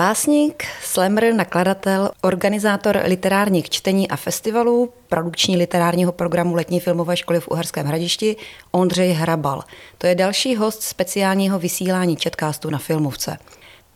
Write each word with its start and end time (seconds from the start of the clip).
Básník, 0.00 0.64
slammer, 0.90 1.34
nakladatel, 1.34 2.10
organizátor 2.20 3.02
literárních 3.04 3.70
čtení 3.70 4.10
a 4.10 4.16
festivalů, 4.16 4.92
produkční 5.08 5.56
literárního 5.56 6.12
programu 6.12 6.54
Letní 6.54 6.80
filmové 6.80 7.16
školy 7.16 7.40
v 7.40 7.48
Uherském 7.48 7.86
hradišti 7.86 8.36
Ondřej 8.70 9.12
Hrabal. 9.12 9.64
To 9.98 10.06
je 10.06 10.14
další 10.14 10.56
host 10.56 10.82
speciálního 10.82 11.58
vysílání 11.58 12.16
Chatcastu 12.16 12.70
na 12.70 12.78
Filmovce. 12.78 13.36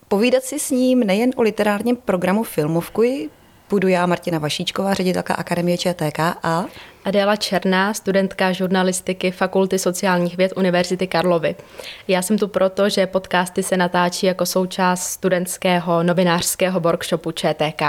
Povídat 0.08 0.42
si 0.42 0.58
s 0.58 0.70
ním 0.70 1.00
nejen 1.00 1.30
o 1.36 1.42
literárním 1.42 1.96
programu 1.96 2.42
Filmovky, 2.42 3.30
budu 3.70 3.88
já 3.88 4.06
Martina 4.06 4.38
Vašíčková, 4.38 4.94
ředitelka 4.94 5.34
Akademie 5.34 5.78
ČTK 5.78 6.18
a 6.42 6.64
Adéla 7.04 7.36
Černá, 7.36 7.94
studentka 7.94 8.52
žurnalistiky 8.52 9.30
Fakulty 9.30 9.78
sociálních 9.78 10.36
věd 10.36 10.52
Univerzity 10.56 11.06
Karlovy. 11.06 11.56
Já 12.08 12.22
jsem 12.22 12.38
tu 12.38 12.48
proto, 12.48 12.88
že 12.88 13.06
podcasty 13.06 13.62
se 13.62 13.76
natáčí 13.76 14.26
jako 14.26 14.46
součást 14.46 15.02
studentského 15.06 16.02
novinářského 16.02 16.80
workshopu 16.80 17.30
ČTK. 17.30 17.82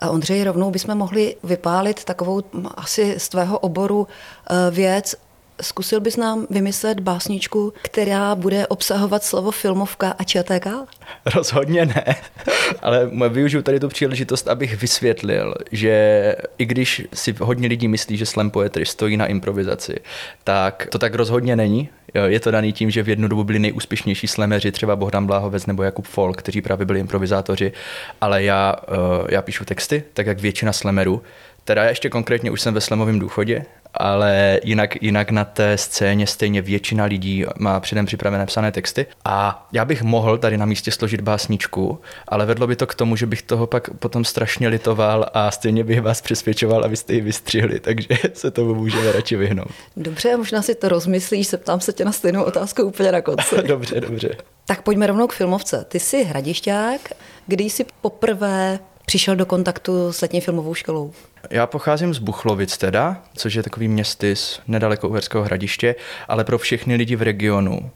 A 0.00 0.10
Ondřej, 0.10 0.44
rovnou 0.44 0.70
bychom 0.70 0.94
mohli 0.94 1.36
vypálit 1.44 2.04
takovou 2.04 2.42
asi 2.74 3.14
z 3.18 3.28
tvého 3.28 3.58
oboru 3.58 4.06
eh, 4.50 4.70
věc, 4.70 5.14
Zkusil 5.62 6.00
bys 6.00 6.16
nám 6.16 6.46
vymyslet 6.50 7.00
básničku, 7.00 7.72
která 7.82 8.34
bude 8.34 8.66
obsahovat 8.66 9.24
slovo 9.24 9.50
filmovka 9.50 10.14
a 10.18 10.24
ČTK? 10.24 10.66
Rozhodně 11.34 11.86
ne, 11.86 12.04
ale 12.82 13.10
využiju 13.28 13.62
tady 13.62 13.80
tu 13.80 13.88
příležitost, 13.88 14.48
abych 14.48 14.80
vysvětlil, 14.80 15.54
že 15.72 16.36
i 16.58 16.66
když 16.66 17.02
si 17.14 17.34
hodně 17.40 17.68
lidí 17.68 17.88
myslí, 17.88 18.16
že 18.16 18.26
slam 18.26 18.50
poetry 18.50 18.86
stojí 18.86 19.16
na 19.16 19.26
improvizaci, 19.26 19.96
tak 20.44 20.86
to 20.90 20.98
tak 20.98 21.14
rozhodně 21.14 21.56
není. 21.56 21.88
Je 22.26 22.40
to 22.40 22.50
daný 22.50 22.72
tím, 22.72 22.90
že 22.90 23.02
v 23.02 23.08
jednu 23.08 23.28
dobu 23.28 23.44
byli 23.44 23.58
nejúspěšnější 23.58 24.26
slemeři, 24.26 24.72
třeba 24.72 24.96
Bohdan 24.96 25.26
Bláhovec 25.26 25.66
nebo 25.66 25.82
Jakub 25.82 26.06
Folk, 26.06 26.36
kteří 26.36 26.62
právě 26.62 26.86
byli 26.86 27.00
improvizátoři, 27.00 27.72
ale 28.20 28.42
já, 28.42 28.76
eh, 28.88 29.26
já 29.34 29.42
píšu 29.42 29.64
texty, 29.64 30.04
tak 30.14 30.26
jak 30.26 30.40
většina 30.40 30.72
slemerů, 30.72 31.22
Teda 31.66 31.82
já 31.82 31.88
ještě 31.88 32.10
konkrétně 32.10 32.50
už 32.50 32.60
jsem 32.60 32.74
ve 32.74 32.80
slemovém 32.80 33.18
důchodě, 33.18 33.64
ale 33.94 34.60
jinak, 34.64 35.02
jinak 35.02 35.30
na 35.30 35.44
té 35.44 35.78
scéně 35.78 36.26
stejně 36.26 36.62
většina 36.62 37.04
lidí 37.04 37.44
má 37.58 37.80
předem 37.80 38.06
připravené 38.06 38.46
psané 38.46 38.72
texty. 38.72 39.06
A 39.24 39.68
já 39.72 39.84
bych 39.84 40.02
mohl 40.02 40.38
tady 40.38 40.58
na 40.58 40.66
místě 40.66 40.90
složit 40.90 41.20
básničku, 41.20 42.00
ale 42.28 42.46
vedlo 42.46 42.66
by 42.66 42.76
to 42.76 42.86
k 42.86 42.94
tomu, 42.94 43.16
že 43.16 43.26
bych 43.26 43.42
toho 43.42 43.66
pak 43.66 43.90
potom 43.90 44.24
strašně 44.24 44.68
litoval 44.68 45.26
a 45.34 45.50
stejně 45.50 45.84
bych 45.84 46.02
vás 46.02 46.20
přesvědčoval, 46.20 46.84
abyste 46.84 47.14
ji 47.14 47.20
vystřihli, 47.20 47.80
takže 47.80 48.08
se 48.34 48.50
tomu 48.50 48.74
můžeme 48.74 49.12
radši 49.12 49.36
vyhnout. 49.36 49.70
Dobře, 49.96 50.36
možná 50.36 50.62
si 50.62 50.74
to 50.74 50.88
rozmyslíš, 50.88 51.48
zeptám 51.50 51.80
se 51.80 51.92
tě 51.92 52.04
na 52.04 52.12
stejnou 52.12 52.42
otázku 52.42 52.82
úplně 52.82 53.12
na 53.12 53.20
konci. 53.20 53.56
dobře, 53.66 54.00
dobře. 54.00 54.36
Tak 54.66 54.82
pojďme 54.82 55.06
rovnou 55.06 55.26
k 55.26 55.32
filmovce. 55.32 55.84
Ty 55.88 56.00
jsi 56.00 56.24
hradišťák, 56.24 57.00
kdy 57.46 57.64
jsi 57.64 57.84
poprvé 58.00 58.78
přišel 59.06 59.36
do 59.36 59.46
kontaktu 59.46 60.12
s 60.12 60.20
letní 60.20 60.40
filmovou 60.40 60.74
školou? 60.74 61.12
Já 61.50 61.66
pocházím 61.66 62.14
z 62.14 62.18
Buchlovic 62.18 62.78
teda, 62.78 63.22
což 63.36 63.54
je 63.54 63.62
takový 63.62 63.88
městys 63.88 64.60
nedaleko 64.68 65.08
Uherského 65.08 65.44
hradiště, 65.44 65.94
ale 66.28 66.44
pro 66.44 66.58
všechny 66.58 66.96
lidi 66.96 67.16
v 67.16 67.22
regionu, 67.22 67.90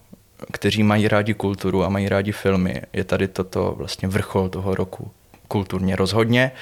kteří 0.52 0.82
mají 0.82 1.08
rádi 1.08 1.34
kulturu 1.34 1.84
a 1.84 1.88
mají 1.88 2.08
rádi 2.08 2.32
filmy, 2.32 2.82
je 2.92 3.04
tady 3.04 3.28
toto 3.28 3.74
vlastně 3.76 4.08
vrchol 4.08 4.48
toho 4.48 4.74
roku. 4.74 5.10
Kulturně 5.50 5.96
rozhodně. 5.96 6.52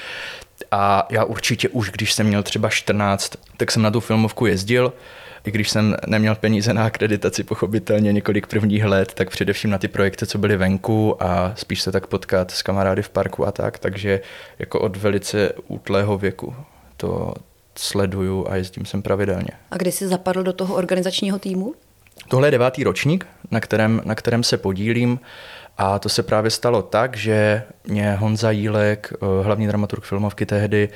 A 0.70 1.06
já 1.11 1.25
určitě 1.25 1.69
už, 1.69 1.91
když 1.91 2.12
jsem 2.12 2.27
měl 2.27 2.42
třeba 2.42 2.68
14, 2.68 3.33
tak 3.57 3.70
jsem 3.70 3.83
na 3.83 3.90
tu 3.90 4.01
filmovku 4.01 4.46
jezdil 4.46 4.92
i 5.45 5.51
když 5.51 5.70
jsem 5.70 5.96
neměl 6.07 6.35
peníze 6.35 6.74
na 6.74 6.86
akreditaci, 6.86 7.45
pochopitelně 7.45 8.12
několik 8.12 8.46
prvních 8.46 8.85
let, 8.85 9.14
tak 9.14 9.30
především 9.30 9.70
na 9.70 9.79
ty 9.79 9.89
projekty, 9.89 10.27
co 10.27 10.39
byly 10.39 10.57
venku 10.57 11.23
a 11.23 11.52
spíš 11.57 11.83
se 11.83 11.92
tak 11.92 12.07
potkat 12.07 12.51
s 12.51 12.62
kamarády 12.62 13.02
v 13.02 13.08
parku 13.08 13.46
a 13.46 13.52
tak, 13.52 13.79
takže 13.79 14.20
jako 14.58 14.80
od 14.80 14.96
velice 14.96 15.52
útlého 15.68 16.18
věku 16.18 16.55
to 16.96 17.35
sleduju 17.77 18.46
a 18.48 18.57
jezdím 18.57 18.85
sem 18.85 19.02
pravidelně. 19.02 19.51
A 19.70 19.77
kdy 19.77 19.92
jsi 19.92 20.08
zapadl 20.08 20.42
do 20.42 20.52
toho 20.52 20.74
organizačního 20.74 21.39
týmu? 21.39 21.74
Tohle 22.29 22.46
je 22.46 22.52
devátý 22.52 22.85
ročník, 22.85 23.27
na 23.51 23.61
kterém, 23.61 24.02
na 24.05 24.14
kterém 24.14 24.42
se 24.42 24.57
podílím. 24.57 25.20
A 25.78 25.98
to 25.98 26.08
se 26.08 26.22
právě 26.22 26.50
stalo 26.50 26.83
tak, 26.83 27.16
že 27.16 27.62
mě 27.84 28.14
Honza 28.14 28.50
Jílek, 28.50 29.12
eh, 29.12 29.44
hlavní 29.44 29.66
dramaturg 29.66 30.05
filmovky 30.05 30.46
tehdy, 30.46 30.89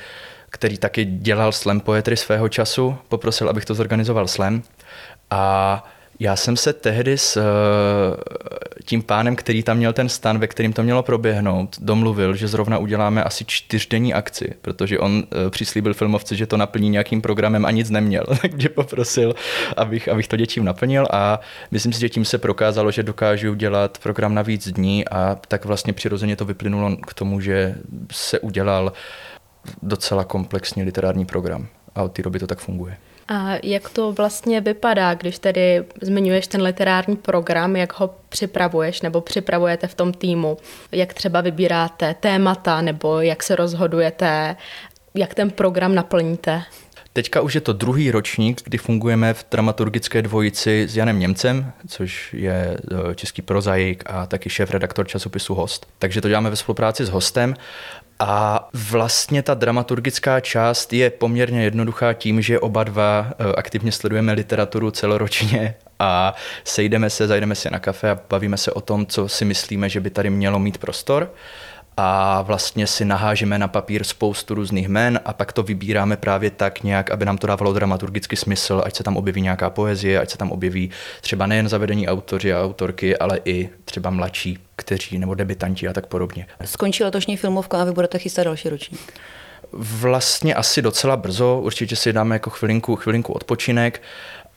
který 0.50 0.78
taky 0.78 1.04
dělal 1.04 1.52
slam 1.52 1.80
poetry 1.80 2.16
svého 2.16 2.48
času, 2.48 2.96
poprosil, 3.08 3.48
abych 3.48 3.64
to 3.64 3.74
zorganizoval 3.74 4.28
slam. 4.28 4.62
A 5.30 5.84
já 6.20 6.36
jsem 6.36 6.56
se 6.56 6.72
tehdy 6.72 7.18
s 7.18 7.36
eh, 7.36 7.42
tím 8.84 9.02
pánem, 9.02 9.36
který 9.36 9.62
tam 9.62 9.76
měl 9.76 9.92
ten 9.92 10.08
stan, 10.08 10.38
ve 10.38 10.46
kterým 10.46 10.72
to 10.72 10.82
mělo 10.82 11.02
proběhnout, 11.02 11.76
domluvil, 11.80 12.36
že 12.36 12.48
zrovna 12.48 12.78
uděláme 12.78 13.24
asi 13.24 13.44
čtyřdenní 13.44 14.14
akci, 14.14 14.54
protože 14.62 14.98
on 14.98 15.22
eh, 15.24 15.50
přislíbil 15.50 15.94
filmovci, 15.94 16.36
že 16.36 16.46
to 16.46 16.56
naplní 16.56 16.88
nějakým 16.88 17.22
programem 17.22 17.64
a 17.64 17.70
nic 17.70 17.90
neměl, 17.90 18.24
takže 18.40 18.68
poprosil, 18.68 19.34
abych, 19.76 20.08
abych 20.08 20.28
to 20.28 20.36
dětím 20.36 20.64
naplnil 20.64 21.06
a 21.10 21.40
myslím 21.70 21.92
si, 21.92 22.00
že 22.00 22.08
tím 22.08 22.24
se 22.24 22.38
prokázalo, 22.38 22.90
že 22.90 23.02
dokážu 23.02 23.54
dělat 23.54 23.98
program 24.02 24.34
na 24.34 24.42
víc 24.42 24.68
dní 24.68 25.08
a 25.08 25.38
tak 25.48 25.64
vlastně 25.64 25.92
přirozeně 25.92 26.36
to 26.36 26.44
vyplynulo 26.44 26.96
k 26.96 27.14
tomu, 27.14 27.40
že 27.40 27.74
se 28.12 28.40
udělal 28.40 28.92
docela 29.82 30.24
komplexní 30.24 30.82
literární 30.82 31.24
program 31.24 31.66
a 31.94 32.02
od 32.02 32.12
té 32.12 32.22
doby 32.22 32.38
to 32.38 32.46
tak 32.46 32.58
funguje. 32.58 32.96
A 33.32 33.58
jak 33.62 33.88
to 33.88 34.12
vlastně 34.12 34.60
vypadá, 34.60 35.14
když 35.14 35.38
tedy 35.38 35.84
zmiňuješ 36.00 36.46
ten 36.46 36.62
literární 36.62 37.16
program, 37.16 37.76
jak 37.76 38.00
ho 38.00 38.14
připravuješ 38.28 39.02
nebo 39.02 39.20
připravujete 39.20 39.86
v 39.86 39.94
tom 39.94 40.12
týmu? 40.12 40.56
Jak 40.92 41.14
třeba 41.14 41.40
vybíráte 41.40 42.14
témata 42.14 42.80
nebo 42.80 43.20
jak 43.20 43.42
se 43.42 43.56
rozhodujete, 43.56 44.56
jak 45.14 45.34
ten 45.34 45.50
program 45.50 45.94
naplníte? 45.94 46.62
Teďka 47.14 47.40
už 47.40 47.54
je 47.54 47.60
to 47.60 47.72
druhý 47.72 48.10
ročník, 48.10 48.60
kdy 48.64 48.78
fungujeme 48.78 49.34
v 49.34 49.44
dramaturgické 49.50 50.22
dvojici 50.22 50.86
s 50.88 50.96
Janem 50.96 51.18
Němcem, 51.18 51.72
což 51.88 52.34
je 52.34 52.78
e, 53.10 53.14
český 53.14 53.42
prozaik 53.42 54.04
a 54.06 54.26
taky 54.26 54.50
šéf-redaktor 54.50 55.06
časopisu 55.06 55.54
Host. 55.54 55.86
Takže 55.98 56.20
to 56.20 56.28
děláme 56.28 56.50
ve 56.50 56.56
spolupráci 56.56 57.04
s 57.04 57.08
hostem 57.08 57.54
a 58.18 58.68
vlastně 58.90 59.42
ta 59.42 59.54
dramaturgická 59.54 60.40
část 60.40 60.92
je 60.92 61.10
poměrně 61.10 61.64
jednoduchá 61.64 62.12
tím, 62.12 62.42
že 62.42 62.60
oba 62.60 62.84
dva 62.84 63.26
e, 63.38 63.52
aktivně 63.52 63.92
sledujeme 63.92 64.32
literaturu 64.32 64.90
celoročně 64.90 65.74
a 65.98 66.34
sejdeme 66.64 67.10
se, 67.10 67.26
zajdeme 67.26 67.54
se 67.54 67.70
na 67.70 67.78
kafe 67.78 68.10
a 68.10 68.18
bavíme 68.30 68.56
se 68.56 68.72
o 68.72 68.80
tom, 68.80 69.06
co 69.06 69.28
si 69.28 69.44
myslíme, 69.44 69.88
že 69.88 70.00
by 70.00 70.10
tady 70.10 70.30
mělo 70.30 70.58
mít 70.58 70.78
prostor 70.78 71.30
a 71.96 72.42
vlastně 72.42 72.86
si 72.86 73.04
nahážeme 73.04 73.58
na 73.58 73.68
papír 73.68 74.04
spoustu 74.04 74.54
různých 74.54 74.88
men 74.88 75.20
a 75.24 75.32
pak 75.32 75.52
to 75.52 75.62
vybíráme 75.62 76.16
právě 76.16 76.50
tak 76.50 76.82
nějak, 76.82 77.10
aby 77.10 77.24
nám 77.24 77.38
to 77.38 77.46
dávalo 77.46 77.72
dramaturgický 77.72 78.36
smysl, 78.36 78.82
ať 78.84 78.96
se 78.96 79.04
tam 79.04 79.16
objeví 79.16 79.40
nějaká 79.40 79.70
poezie, 79.70 80.20
ať 80.20 80.30
se 80.30 80.38
tam 80.38 80.50
objeví 80.50 80.90
třeba 81.20 81.46
nejen 81.46 81.68
zavedení 81.68 82.08
autoři 82.08 82.52
a 82.52 82.62
autorky, 82.62 83.18
ale 83.18 83.40
i 83.44 83.70
třeba 83.84 84.10
mladší, 84.10 84.58
kteří 84.76 85.18
nebo 85.18 85.34
debitanti 85.34 85.88
a 85.88 85.92
tak 85.92 86.06
podobně. 86.06 86.46
Skončí 86.64 87.04
letošní 87.04 87.36
filmovka 87.36 87.80
a 87.80 87.84
vy 87.84 87.92
budete 87.92 88.18
chystat 88.18 88.44
další 88.44 88.68
ročník. 88.68 89.12
Vlastně 89.72 90.54
asi 90.54 90.82
docela 90.82 91.16
brzo, 91.16 91.60
určitě 91.62 91.96
si 91.96 92.12
dáme 92.12 92.34
jako 92.34 92.50
chvilinku, 92.50 92.96
chvilinku 92.96 93.32
odpočinek 93.32 94.02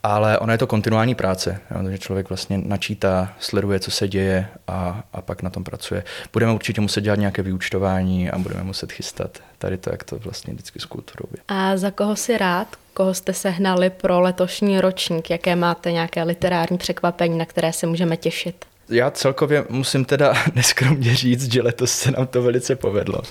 ale 0.05 0.39
ono 0.39 0.51
je 0.51 0.57
to 0.57 0.67
kontinuální 0.67 1.15
práce, 1.15 1.59
že 1.91 1.97
člověk 1.97 2.29
vlastně 2.29 2.57
načítá, 2.57 3.33
sleduje, 3.39 3.79
co 3.79 3.91
se 3.91 4.07
děje 4.07 4.47
a, 4.67 5.03
a 5.13 5.21
pak 5.21 5.41
na 5.41 5.49
tom 5.49 5.63
pracuje. 5.63 6.03
Budeme 6.33 6.53
určitě 6.53 6.81
muset 6.81 7.01
dělat 7.01 7.19
nějaké 7.19 7.41
vyučtování 7.41 8.31
a 8.31 8.37
budeme 8.37 8.63
muset 8.63 8.91
chystat 8.91 9.39
tady 9.57 9.77
to, 9.77 9.89
jak 9.89 10.03
to 10.03 10.19
vlastně 10.19 10.53
vždycky 10.53 10.79
s 10.79 10.85
kulturou 10.85 11.25
je. 11.31 11.37
A 11.47 11.77
za 11.77 11.91
koho 11.91 12.15
si 12.15 12.37
rád? 12.37 12.67
Koho 12.93 13.13
jste 13.13 13.33
sehnali 13.33 13.89
pro 13.89 14.21
letošní 14.21 14.81
ročník? 14.81 15.29
Jaké 15.29 15.55
máte 15.55 15.91
nějaké 15.91 16.23
literární 16.23 16.77
překvapení, 16.77 17.37
na 17.37 17.45
které 17.45 17.73
se 17.73 17.87
můžeme 17.87 18.17
těšit? 18.17 18.65
Já 18.89 19.11
celkově 19.11 19.65
musím 19.69 20.05
teda 20.05 20.33
neskromně 20.55 21.15
říct, 21.15 21.51
že 21.51 21.61
letos 21.61 21.91
se 21.91 22.11
nám 22.11 22.27
to 22.27 22.41
velice 22.41 22.75
povedlo. 22.75 23.19
Uh, 23.19 23.23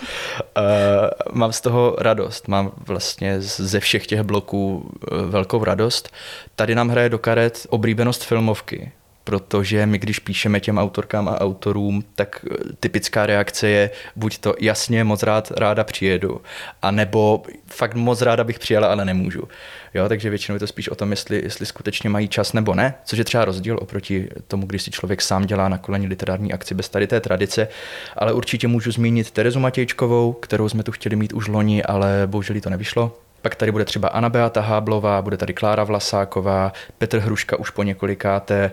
mám 1.32 1.52
z 1.52 1.60
toho 1.60 1.96
radost, 1.98 2.48
mám 2.48 2.72
vlastně 2.86 3.40
ze 3.40 3.80
všech 3.80 4.06
těch 4.06 4.22
bloků 4.22 4.76
uh, 5.12 5.18
velkou 5.30 5.64
radost. 5.64 6.12
Tady 6.56 6.74
nám 6.74 6.88
hraje 6.88 7.08
do 7.08 7.18
karet 7.18 7.66
oblíbenost 7.70 8.24
filmovky, 8.24 8.92
protože 9.24 9.86
my, 9.86 9.98
když 9.98 10.18
píšeme 10.18 10.60
těm 10.60 10.78
autorkám 10.78 11.28
a 11.28 11.40
autorům, 11.40 12.04
tak 12.14 12.44
eh, 12.50 12.56
typická 12.80 13.26
reakce 13.26 13.68
je 13.68 13.90
buď 14.16 14.38
to 14.38 14.54
jasně, 14.60 15.04
moc 15.04 15.22
rád, 15.22 15.50
ráda 15.50 15.84
přijedu, 15.84 16.40
a 16.82 16.90
nebo 16.90 17.42
fakt 17.66 17.94
moc 17.94 18.22
ráda 18.22 18.44
bych 18.44 18.58
přijela, 18.58 18.88
ale 18.88 19.04
nemůžu. 19.04 19.48
Jo, 19.94 20.08
takže 20.08 20.30
většinou 20.30 20.56
je 20.56 20.60
to 20.60 20.66
spíš 20.66 20.88
o 20.88 20.94
tom, 20.94 21.10
jestli, 21.10 21.42
jestli 21.42 21.66
skutečně 21.66 22.10
mají 22.10 22.28
čas 22.28 22.52
nebo 22.52 22.74
ne, 22.74 22.94
což 23.04 23.18
je 23.18 23.24
třeba 23.24 23.44
rozdíl 23.44 23.78
oproti 23.80 24.28
tomu, 24.48 24.66
když 24.66 24.82
si 24.82 24.90
člověk 24.90 25.22
sám 25.22 25.46
dělá 25.46 25.68
na 25.68 25.78
koleni 25.78 26.06
literární 26.06 26.52
akci 26.52 26.74
bez 26.74 26.88
tady 26.88 27.06
té 27.06 27.20
tradice. 27.20 27.68
Ale 28.16 28.32
určitě 28.32 28.68
můžu 28.68 28.92
zmínit 28.92 29.30
Terezu 29.30 29.60
Matějčkovou, 29.60 30.32
kterou 30.32 30.68
jsme 30.68 30.82
tu 30.82 30.92
chtěli 30.92 31.16
mít 31.16 31.32
už 31.32 31.48
loni, 31.48 31.82
ale 31.82 32.22
bohužel 32.26 32.60
to 32.60 32.70
nevyšlo. 32.70 33.16
Pak 33.44 33.54
tady 33.54 33.72
bude 33.72 33.84
třeba 33.84 34.08
Anna 34.08 34.28
Beata 34.28 34.60
Háblová, 34.60 35.22
bude 35.22 35.36
tady 35.36 35.54
Klára 35.54 35.84
Vlasáková, 35.84 36.72
Petr 36.98 37.18
Hruška 37.18 37.58
už 37.58 37.70
po 37.70 37.82
několikáté, 37.82 38.70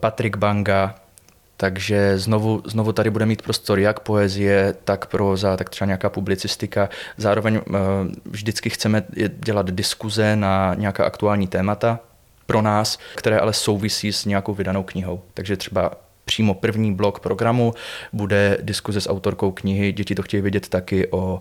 Patrik 0.00 0.36
Banga, 0.36 0.94
takže 1.56 2.18
znovu, 2.18 2.62
znovu 2.64 2.92
tady 2.92 3.10
bude 3.10 3.26
mít 3.26 3.42
prostor 3.42 3.78
jak 3.78 4.00
poezie, 4.00 4.74
tak 4.84 5.06
proza, 5.06 5.56
tak 5.56 5.70
třeba 5.70 5.86
nějaká 5.86 6.10
publicistika. 6.10 6.88
Zároveň 7.16 7.56
uh, 7.56 7.74
vždycky 8.24 8.70
chceme 8.70 9.04
dělat 9.44 9.70
diskuze 9.70 10.36
na 10.36 10.74
nějaká 10.74 11.04
aktuální 11.04 11.46
témata 11.46 11.98
pro 12.46 12.62
nás, 12.62 12.98
které 13.14 13.38
ale 13.38 13.52
souvisí 13.52 14.12
s 14.12 14.24
nějakou 14.24 14.54
vydanou 14.54 14.82
knihou. 14.82 15.22
Takže 15.34 15.56
třeba 15.56 15.92
přímo 16.24 16.54
první 16.54 16.94
blok 16.94 17.20
programu 17.20 17.74
bude 18.12 18.58
diskuze 18.62 19.00
s 19.00 19.08
autorkou 19.08 19.50
knihy. 19.50 19.92
Děti 19.92 20.14
to 20.14 20.22
chtějí 20.22 20.40
vědět 20.40 20.68
taky 20.68 21.08
o 21.10 21.40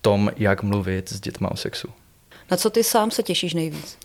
tom, 0.00 0.30
jak 0.36 0.62
mluvit 0.62 1.08
s 1.08 1.20
dětma 1.20 1.50
o 1.50 1.56
sexu. 1.56 1.88
Na 2.50 2.56
co 2.56 2.70
ty 2.70 2.84
sám 2.84 3.10
se 3.10 3.22
těšíš 3.22 3.54
nejvíc? 3.54 3.98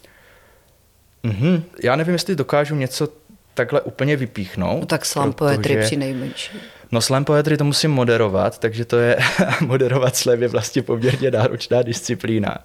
Mm-hmm. 1.24 1.62
Já 1.84 1.96
nevím, 1.96 2.14
jestli 2.14 2.36
dokážu 2.36 2.76
něco 2.76 3.08
takhle 3.54 3.82
úplně 3.82 4.16
vypíchnout. 4.16 4.80
No 4.80 4.86
tak 4.86 5.06
slam 5.06 5.34
poetry 5.34 5.78
při 5.78 5.98
nejmenší. 5.98 6.60
No 6.94 7.02
slam 7.02 7.26
poetry 7.26 7.58
to 7.58 7.64
musím 7.64 7.92
moderovat, 7.92 8.60
takže 8.60 8.86
to 8.86 8.98
je, 8.98 9.18
moderovat 9.62 10.16
slam 10.16 10.42
je 10.42 10.48
vlastně 10.48 10.82
poměrně 10.82 11.32
náročná 11.32 11.82
disciplína. 11.82 12.58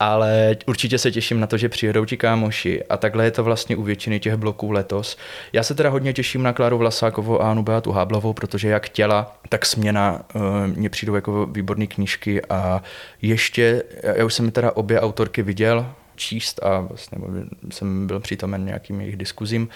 Ale 0.00 0.56
určitě 0.66 0.98
se 0.98 1.10
těším 1.10 1.40
na 1.40 1.46
to, 1.46 1.56
že 1.56 1.68
přijedou 1.68 2.04
ti 2.04 2.16
kámoši 2.16 2.84
a 2.84 2.96
takhle 2.96 3.24
je 3.24 3.30
to 3.30 3.44
vlastně 3.44 3.76
u 3.76 3.82
většiny 3.82 4.20
těch 4.20 4.36
bloků 4.36 4.72
letos. 4.72 5.16
Já 5.52 5.62
se 5.62 5.74
teda 5.74 5.90
hodně 5.90 6.12
těším 6.12 6.42
na 6.42 6.52
Kláru 6.52 6.78
Vlasákovou 6.78 7.42
a 7.42 7.50
Anu 7.50 7.62
Beatu 7.62 7.92
Háblovou, 7.92 8.32
protože 8.32 8.68
jak 8.68 8.88
těla, 8.88 9.36
tak 9.48 9.66
směna 9.66 10.22
uh, 10.34 10.42
mně 10.66 10.90
přijdou 10.90 11.14
jako 11.14 11.46
výborné 11.46 11.86
knížky 11.86 12.42
a 12.44 12.82
ještě, 13.22 13.82
já 14.02 14.24
už 14.24 14.34
jsem 14.34 14.44
mi 14.44 14.52
teda 14.52 14.76
obě 14.76 15.00
autorky 15.00 15.42
viděl, 15.42 15.86
číst 16.20 16.60
a 16.62 16.80
vlastně 16.80 17.18
jsem 17.70 18.06
byl 18.06 18.20
přítomen 18.20 18.64
nějakým 18.64 19.00
jejich 19.00 19.16
diskuzím, 19.16 19.68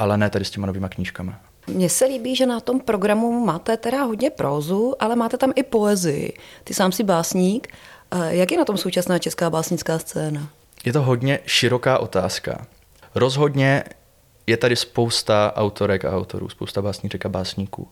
ale 0.00 0.18
ne 0.18 0.30
tady 0.30 0.44
s 0.44 0.50
těma 0.50 0.66
novýma 0.66 0.88
knížkami. 0.88 1.32
Mně 1.66 1.88
se 1.88 2.04
líbí, 2.04 2.36
že 2.36 2.46
na 2.46 2.60
tom 2.60 2.80
programu 2.80 3.44
máte 3.44 3.76
teda 3.76 4.02
hodně 4.02 4.30
prózu, 4.30 4.94
ale 5.00 5.16
máte 5.16 5.36
tam 5.36 5.52
i 5.56 5.62
poezii. 5.62 6.32
Ty 6.64 6.74
sám 6.74 6.92
si 6.92 7.04
básník. 7.04 7.68
Jak 8.28 8.52
je 8.52 8.58
na 8.58 8.64
tom 8.64 8.76
současná 8.76 9.18
česká 9.18 9.50
básnická 9.50 9.98
scéna? 9.98 10.48
Je 10.84 10.92
to 10.92 11.02
hodně 11.02 11.40
široká 11.46 11.98
otázka. 11.98 12.66
Rozhodně 13.14 13.84
je 14.46 14.56
tady 14.56 14.76
spousta 14.76 15.52
autorek 15.56 16.04
a 16.04 16.16
autorů, 16.16 16.48
spousta 16.48 16.82
básníček 16.82 17.26
a 17.26 17.28
básníků. 17.28 17.88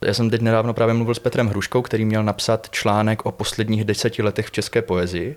Já 0.00 0.14
jsem 0.14 0.30
teď 0.30 0.40
nedávno 0.40 0.74
právě 0.74 0.94
mluvil 0.94 1.14
s 1.14 1.18
Petrem 1.18 1.46
Hruškou, 1.46 1.82
který 1.82 2.04
měl 2.04 2.22
napsat 2.22 2.70
článek 2.70 3.26
o 3.26 3.32
posledních 3.32 3.84
deseti 3.84 4.22
letech 4.22 4.46
v 4.46 4.50
české 4.50 4.82
poezii 4.82 5.36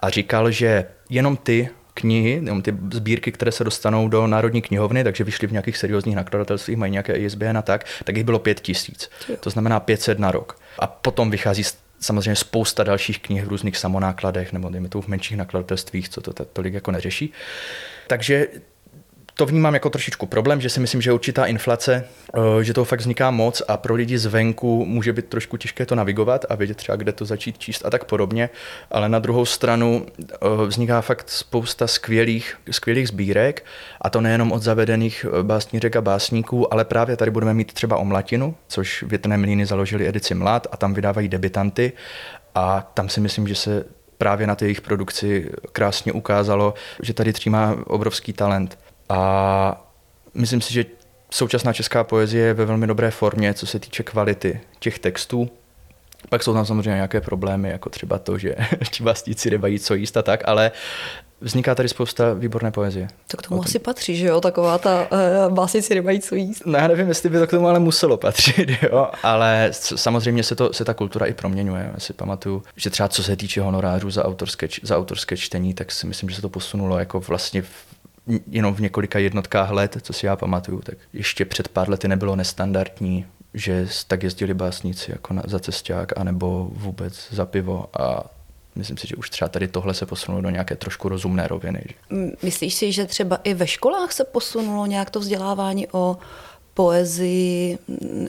a 0.00 0.10
říkal, 0.10 0.50
že 0.50 0.84
jenom 1.10 1.36
ty 1.36 1.68
knihy, 1.94 2.30
jenom 2.30 2.62
ty 2.62 2.74
sbírky, 2.92 3.32
které 3.32 3.52
se 3.52 3.64
dostanou 3.64 4.08
do 4.08 4.26
Národní 4.26 4.62
knihovny, 4.62 5.04
takže 5.04 5.24
vyšly 5.24 5.48
v 5.48 5.52
nějakých 5.52 5.76
seriózních 5.76 6.16
nakladatelstvích, 6.16 6.76
mají 6.76 6.92
nějaké 6.92 7.12
ISBN 7.12 7.58
a 7.58 7.62
tak, 7.62 7.86
tak 8.04 8.16
jich 8.16 8.24
bylo 8.24 8.38
pět 8.38 8.60
tisíc. 8.60 9.10
To 9.40 9.50
znamená 9.50 9.80
500 9.80 10.18
na 10.18 10.30
rok. 10.30 10.58
A 10.78 10.86
potom 10.86 11.30
vychází 11.30 11.62
samozřejmě 12.00 12.36
spousta 12.36 12.84
dalších 12.84 13.18
knih 13.18 13.44
v 13.44 13.48
různých 13.48 13.76
samonákladech 13.76 14.52
nebo 14.52 14.68
dejme 14.68 14.88
to 14.88 15.00
v 15.00 15.08
menších 15.08 15.36
nakladatelstvích, 15.36 16.08
co 16.08 16.20
to 16.20 16.44
tolik 16.44 16.74
jako 16.74 16.90
neřeší. 16.90 17.32
Takže 18.06 18.46
to 19.42 19.46
vnímám 19.46 19.74
jako 19.74 19.90
trošičku 19.90 20.26
problém, 20.26 20.60
že 20.60 20.68
si 20.68 20.80
myslím, 20.80 21.02
že 21.02 21.12
určitá 21.12 21.46
inflace, 21.46 22.04
eh, 22.34 22.64
že 22.64 22.74
toho 22.74 22.84
fakt 22.84 23.00
vzniká 23.00 23.30
moc 23.30 23.62
a 23.68 23.76
pro 23.76 23.94
lidi 23.94 24.18
zvenku 24.18 24.84
může 24.84 25.12
být 25.12 25.26
trošku 25.26 25.56
těžké 25.56 25.86
to 25.86 25.94
navigovat 25.94 26.44
a 26.48 26.54
vědět 26.54 26.76
třeba, 26.76 26.96
kde 26.96 27.12
to 27.12 27.24
začít 27.24 27.58
číst 27.58 27.86
a 27.86 27.90
tak 27.90 28.04
podobně, 28.04 28.50
ale 28.90 29.08
na 29.08 29.18
druhou 29.18 29.44
stranu 29.44 30.06
eh, 30.18 30.36
vzniká 30.66 31.00
fakt 31.00 31.30
spousta 31.30 31.86
skvělých, 31.86 32.56
skvělých 32.70 33.08
sbírek 33.08 33.64
a 34.00 34.10
to 34.10 34.20
nejenom 34.20 34.52
od 34.52 34.62
zavedených 34.62 35.26
eh, 35.28 35.42
básnířek 35.42 35.96
a 35.96 36.00
básníků, 36.00 36.74
ale 36.74 36.84
právě 36.84 37.16
tady 37.16 37.30
budeme 37.30 37.54
mít 37.54 37.72
třeba 37.72 37.96
Omlatinu, 37.96 38.54
což 38.68 39.02
Větné 39.02 39.38
mlíny 39.38 39.66
založili 39.66 40.08
edici 40.08 40.34
Mlad 40.34 40.66
a 40.72 40.76
tam 40.76 40.94
vydávají 40.94 41.28
debitanty 41.28 41.92
a 42.54 42.90
tam 42.94 43.08
si 43.08 43.20
myslím, 43.20 43.48
že 43.48 43.54
se 43.54 43.84
právě 44.18 44.46
na 44.46 44.54
té 44.54 44.64
jejich 44.64 44.80
produkci 44.80 45.50
krásně 45.72 46.12
ukázalo, 46.12 46.74
že 47.02 47.14
tady 47.14 47.32
třímá 47.32 47.76
obrovský 47.86 48.32
talent. 48.32 48.78
A 49.12 49.84
myslím 50.34 50.60
si, 50.60 50.72
že 50.72 50.84
současná 51.30 51.72
česká 51.72 52.04
poezie 52.04 52.46
je 52.46 52.54
ve 52.54 52.64
velmi 52.64 52.86
dobré 52.86 53.10
formě, 53.10 53.54
co 53.54 53.66
se 53.66 53.78
týče 53.78 54.02
kvality 54.02 54.60
těch 54.78 54.98
textů. 54.98 55.50
Pak 56.28 56.42
jsou 56.42 56.54
tam 56.54 56.66
samozřejmě 56.66 56.90
nějaké 56.90 57.20
problémy, 57.20 57.70
jako 57.70 57.90
třeba 57.90 58.18
to, 58.18 58.38
že 58.38 58.56
ti 58.90 59.02
vlastníci 59.02 59.50
nemají 59.50 59.78
co 59.78 59.94
jíst 59.94 60.16
a 60.16 60.22
tak, 60.22 60.40
ale 60.44 60.72
vzniká 61.40 61.74
tady 61.74 61.88
spousta 61.88 62.32
výborné 62.32 62.70
poezie. 62.70 63.08
To 63.26 63.36
k 63.36 63.42
tomu 63.42 63.62
asi 63.62 63.78
patří, 63.78 64.16
že 64.16 64.26
jo, 64.26 64.40
taková 64.40 64.78
ta 64.78 65.08
uh, 65.10 65.54
básnici 65.54 65.94
nemají 65.94 66.20
co 66.20 66.34
jíst. 66.34 66.62
No 66.66 66.78
já 66.78 66.88
nevím, 66.88 67.08
jestli 67.08 67.28
by 67.28 67.38
to 67.38 67.46
k 67.46 67.50
tomu 67.50 67.68
ale 67.68 67.78
muselo 67.78 68.16
patřit, 68.16 68.68
jo, 68.82 69.10
ale 69.22 69.70
samozřejmě 69.72 70.42
se, 70.42 70.54
to, 70.54 70.72
se 70.72 70.84
ta 70.84 70.94
kultura 70.94 71.26
i 71.26 71.32
proměňuje. 71.32 71.90
Já 71.94 72.00
si 72.00 72.12
pamatuju, 72.12 72.62
že 72.76 72.90
třeba 72.90 73.08
co 73.08 73.22
se 73.22 73.36
týče 73.36 73.60
honorářů 73.60 74.10
za 74.10 74.24
autorské, 74.24 74.68
za 74.82 74.98
autorské 74.98 75.36
čtení, 75.36 75.74
tak 75.74 75.92
si 75.92 76.06
myslím, 76.06 76.28
že 76.28 76.36
se 76.36 76.42
to 76.42 76.48
posunulo 76.48 76.98
jako 76.98 77.20
vlastně 77.20 77.62
v 77.62 77.92
jenom 78.46 78.74
v 78.74 78.80
několika 78.80 79.18
jednotkách 79.18 79.70
let, 79.70 79.96
co 80.02 80.12
si 80.12 80.26
já 80.26 80.36
pamatuju, 80.36 80.80
tak 80.80 80.98
ještě 81.12 81.44
před 81.44 81.68
pár 81.68 81.90
lety 81.90 82.08
nebylo 82.08 82.36
nestandardní, 82.36 83.26
že 83.54 83.88
tak 84.06 84.22
jezdili 84.22 84.54
básníci 84.54 85.10
jako 85.10 85.34
na, 85.34 85.42
za 85.46 85.58
cesták, 85.58 86.18
anebo 86.18 86.68
vůbec 86.72 87.28
za 87.32 87.46
pivo 87.46 87.86
a 88.00 88.24
myslím 88.74 88.96
si, 88.96 89.06
že 89.06 89.16
už 89.16 89.30
třeba 89.30 89.48
tady 89.48 89.68
tohle 89.68 89.94
se 89.94 90.06
posunulo 90.06 90.42
do 90.42 90.50
nějaké 90.50 90.76
trošku 90.76 91.08
rozumné 91.08 91.48
roviny. 91.48 91.84
Myslíš 92.42 92.74
si, 92.74 92.92
že 92.92 93.04
třeba 93.04 93.36
i 93.44 93.54
ve 93.54 93.66
školách 93.66 94.12
se 94.12 94.24
posunulo 94.24 94.86
nějak 94.86 95.10
to 95.10 95.20
vzdělávání 95.20 95.86
o 95.92 96.16
poezii, 96.74 97.78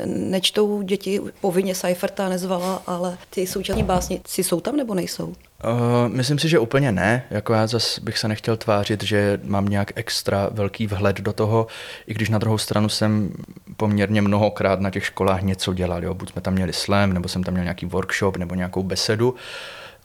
nečtou 0.06 0.81
děti 0.81 1.22
povinně 1.42 1.75
Seiferta 1.75 2.30
nezvala, 2.30 2.84
ale 2.88 3.18
ty 3.30 3.48
současní 3.48 3.84
básnici 3.84 4.44
jsou 4.44 4.60
tam 4.60 4.78
nebo 4.78 4.94
nejsou? 4.94 5.28
Uh, 5.28 6.07
myslím 6.07 6.40
si, 6.40 6.50
že 6.50 6.60
úplně 6.60 6.92
ne. 6.92 7.24
Jako 7.30 7.54
já 7.54 7.68
zase 7.68 8.01
bych 8.01 8.18
se 8.18 8.28
nechtěl 8.28 8.57
tvářit, 8.57 9.04
že 9.04 9.40
mám 9.44 9.66
nějak 9.66 9.92
extra 9.95 10.50
velký 10.51 10.88
vhled 10.88 11.22
do 11.22 11.34
toho, 11.34 11.68
i 12.07 12.13
když 12.13 12.30
na 12.30 12.38
druhou 12.38 12.57
stranu 12.57 12.90
jsem 12.90 13.34
poměrně 13.78 14.22
mnohokrát 14.22 14.80
na 14.80 14.89
těch 14.89 15.06
školách 15.06 15.42
něco 15.42 15.74
dělal. 15.74 16.04
Jo. 16.04 16.13
Buď 16.13 16.32
jsme 16.32 16.41
tam 16.41 16.53
měli 16.53 16.74
slam, 16.74 17.13
nebo 17.13 17.27
jsem 17.29 17.44
tam 17.44 17.53
měl 17.53 17.63
nějaký 17.63 17.86
workshop, 17.86 18.38
nebo 18.38 18.56
nějakou 18.56 18.84
besedu. 18.84 19.36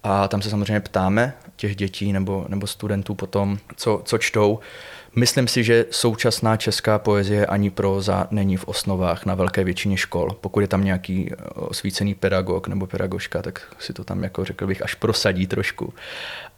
A 0.02 0.28
tam 0.28 0.42
se 0.42 0.50
samozřejmě 0.50 0.80
ptáme 0.80 1.32
těch 1.56 1.76
dětí 1.76 2.12
nebo, 2.12 2.44
nebo 2.48 2.66
studentů 2.66 3.14
potom, 3.14 3.58
co, 3.76 4.02
co 4.04 4.18
čtou. 4.18 4.58
Myslím 5.18 5.48
si, 5.48 5.64
že 5.64 5.86
současná 5.90 6.56
česká 6.56 6.98
poezie 6.98 7.46
ani 7.46 7.70
proza 7.70 8.26
není 8.30 8.56
v 8.56 8.68
osnovách 8.68 9.26
na 9.26 9.34
velké 9.34 9.64
většině 9.64 9.96
škol. 9.96 10.36
Pokud 10.40 10.60
je 10.60 10.68
tam 10.68 10.84
nějaký 10.84 11.30
eh, 11.32 11.36
osvícený 11.54 12.14
pedagog 12.14 12.68
nebo 12.68 12.86
pedagožka, 12.86 13.42
tak 13.42 13.60
si 13.78 13.92
to 13.92 14.04
tam, 14.04 14.22
jako 14.22 14.44
řekl 14.44 14.66
bych, 14.66 14.82
až 14.82 14.94
prosadí 14.94 15.46
trošku. 15.46 15.94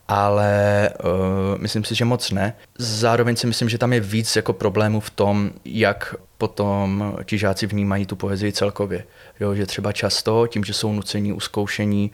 Ale 0.09 0.91
uh, 1.05 1.59
myslím 1.59 1.85
si, 1.85 1.95
že 1.95 2.05
moc 2.05 2.31
ne. 2.31 2.57
Zároveň 2.79 3.37
si 3.37 3.47
myslím, 3.47 3.69
že 3.69 3.79
tam 3.79 3.93
je 3.93 4.01
víc 4.01 4.37
jako 4.37 4.53
problémů 4.53 5.01
v 5.01 5.11
tom, 5.11 5.51
jak 5.65 6.15
potom 6.39 7.15
ti 7.25 7.39
žáci 7.39 7.67
vnímají 7.67 8.07
tu 8.07 8.17
poezii 8.17 8.53
celkově. 8.53 9.05
Jo, 9.41 9.55
že 9.55 9.67
třeba 9.67 9.93
často 9.93 10.47
tím, 10.47 10.65
že 10.65 10.73
jsou 10.73 10.93
nuceni 10.93 11.33
uskoušení 11.33 12.11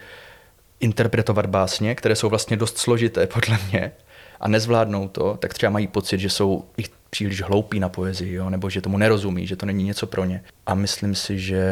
interpretovat 0.81 1.47
básně, 1.47 1.95
které 1.95 2.17
jsou 2.17 2.29
vlastně 2.29 2.57
dost 2.57 2.79
složité 2.79 3.27
podle 3.27 3.59
mě, 3.71 3.93
a 4.41 4.49
nezvládnou 4.49 5.09
to, 5.09 5.37
tak 5.41 5.55
třeba 5.55 5.71
mají 5.71 5.87
pocit, 5.87 6.21
že 6.21 6.31
jsou 6.31 6.65
ich 6.77 6.91
příliš 7.11 7.43
hloupí 7.43 7.81
na 7.81 7.89
poezii, 7.89 8.35
jo? 8.35 8.51
nebo 8.51 8.71
že 8.71 8.81
tomu 8.81 8.99
nerozumí, 8.99 9.47
že 9.47 9.57
to 9.57 9.67
není 9.67 9.85
něco 9.85 10.07
pro 10.07 10.25
ně. 10.25 10.43
A 10.67 10.75
myslím 10.75 11.15
si, 11.15 11.39
že, 11.39 11.65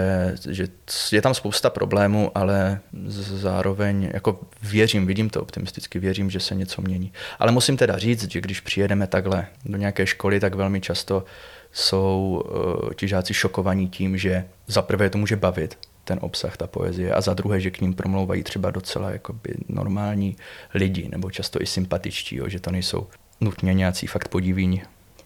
že 0.50 0.68
je 1.12 1.23
tam 1.23 1.35
spousta 1.35 1.71
problémů, 1.71 2.30
ale 2.35 2.80
zároveň 3.18 4.11
jako 4.12 4.40
věřím, 4.62 5.06
vidím 5.06 5.30
to 5.30 5.42
optimisticky, 5.42 5.99
věřím, 5.99 6.30
že 6.30 6.40
se 6.40 6.54
něco 6.54 6.83
mění. 6.83 7.12
Ale 7.38 7.52
musím 7.52 7.76
teda 7.76 7.99
říct, 7.99 8.30
že 8.30 8.40
když 8.40 8.61
přijedeme 8.61 9.06
takhle 9.06 9.47
do 9.64 9.78
nějaké 9.78 10.06
školy, 10.06 10.40
tak 10.40 10.54
velmi 10.54 10.80
často 10.80 11.25
jsou 11.73 12.42
uh, 12.44 12.92
ti 12.92 13.09
žáci 13.09 13.35
šokovaní 13.35 13.88
tím, 13.88 14.18
že 14.18 14.44
za 14.66 14.83
prvé 14.83 15.11
to 15.11 15.18
může 15.18 15.37
bavit, 15.37 15.78
ten 16.04 16.18
obsah, 16.23 16.56
ta 16.56 16.66
poezie 16.66 17.14
a 17.14 17.20
za 17.20 17.34
druhé, 17.34 17.61
že 17.61 17.70
k 17.70 17.80
ním 17.80 17.94
promlouvají 17.94 18.42
třeba 18.42 18.70
docela 18.70 19.11
jakoby 19.11 19.54
normální 19.68 20.37
lidi 20.75 21.08
nebo 21.08 21.30
často 21.30 21.62
i 21.62 21.66
sympatičtí, 21.66 22.37
jo, 22.37 22.49
že 22.49 22.61
to 22.61 22.70
nejsou 22.70 23.06
nutně 23.40 23.75
nějací 23.75 24.06
fakt 24.06 24.28
podivíni. 24.28 24.82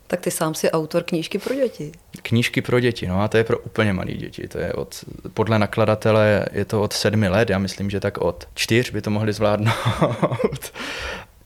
Tak 0.06 0.20
ty 0.20 0.30
sám 0.30 0.54
si 0.54 0.70
autor 0.70 1.02
knížky 1.02 1.38
pro 1.38 1.54
děti. 1.54 1.92
Knížky 2.22 2.62
pro 2.62 2.80
děti, 2.80 3.06
no 3.06 3.20
a 3.22 3.28
to 3.28 3.36
je 3.36 3.44
pro 3.44 3.58
úplně 3.58 3.92
malé 3.92 4.12
děti. 4.12 4.48
To 4.48 4.58
je 4.58 4.72
od, 4.72 5.04
podle 5.34 5.58
nakladatele 5.58 6.46
je 6.52 6.64
to 6.64 6.82
od 6.82 6.92
sedmi 6.92 7.28
let, 7.28 7.50
já 7.50 7.58
myslím, 7.58 7.90
že 7.90 8.00
tak 8.00 8.18
od 8.18 8.48
čtyř 8.54 8.90
by 8.90 9.02
to 9.02 9.10
mohli 9.10 9.32
zvládnout. 9.32 10.72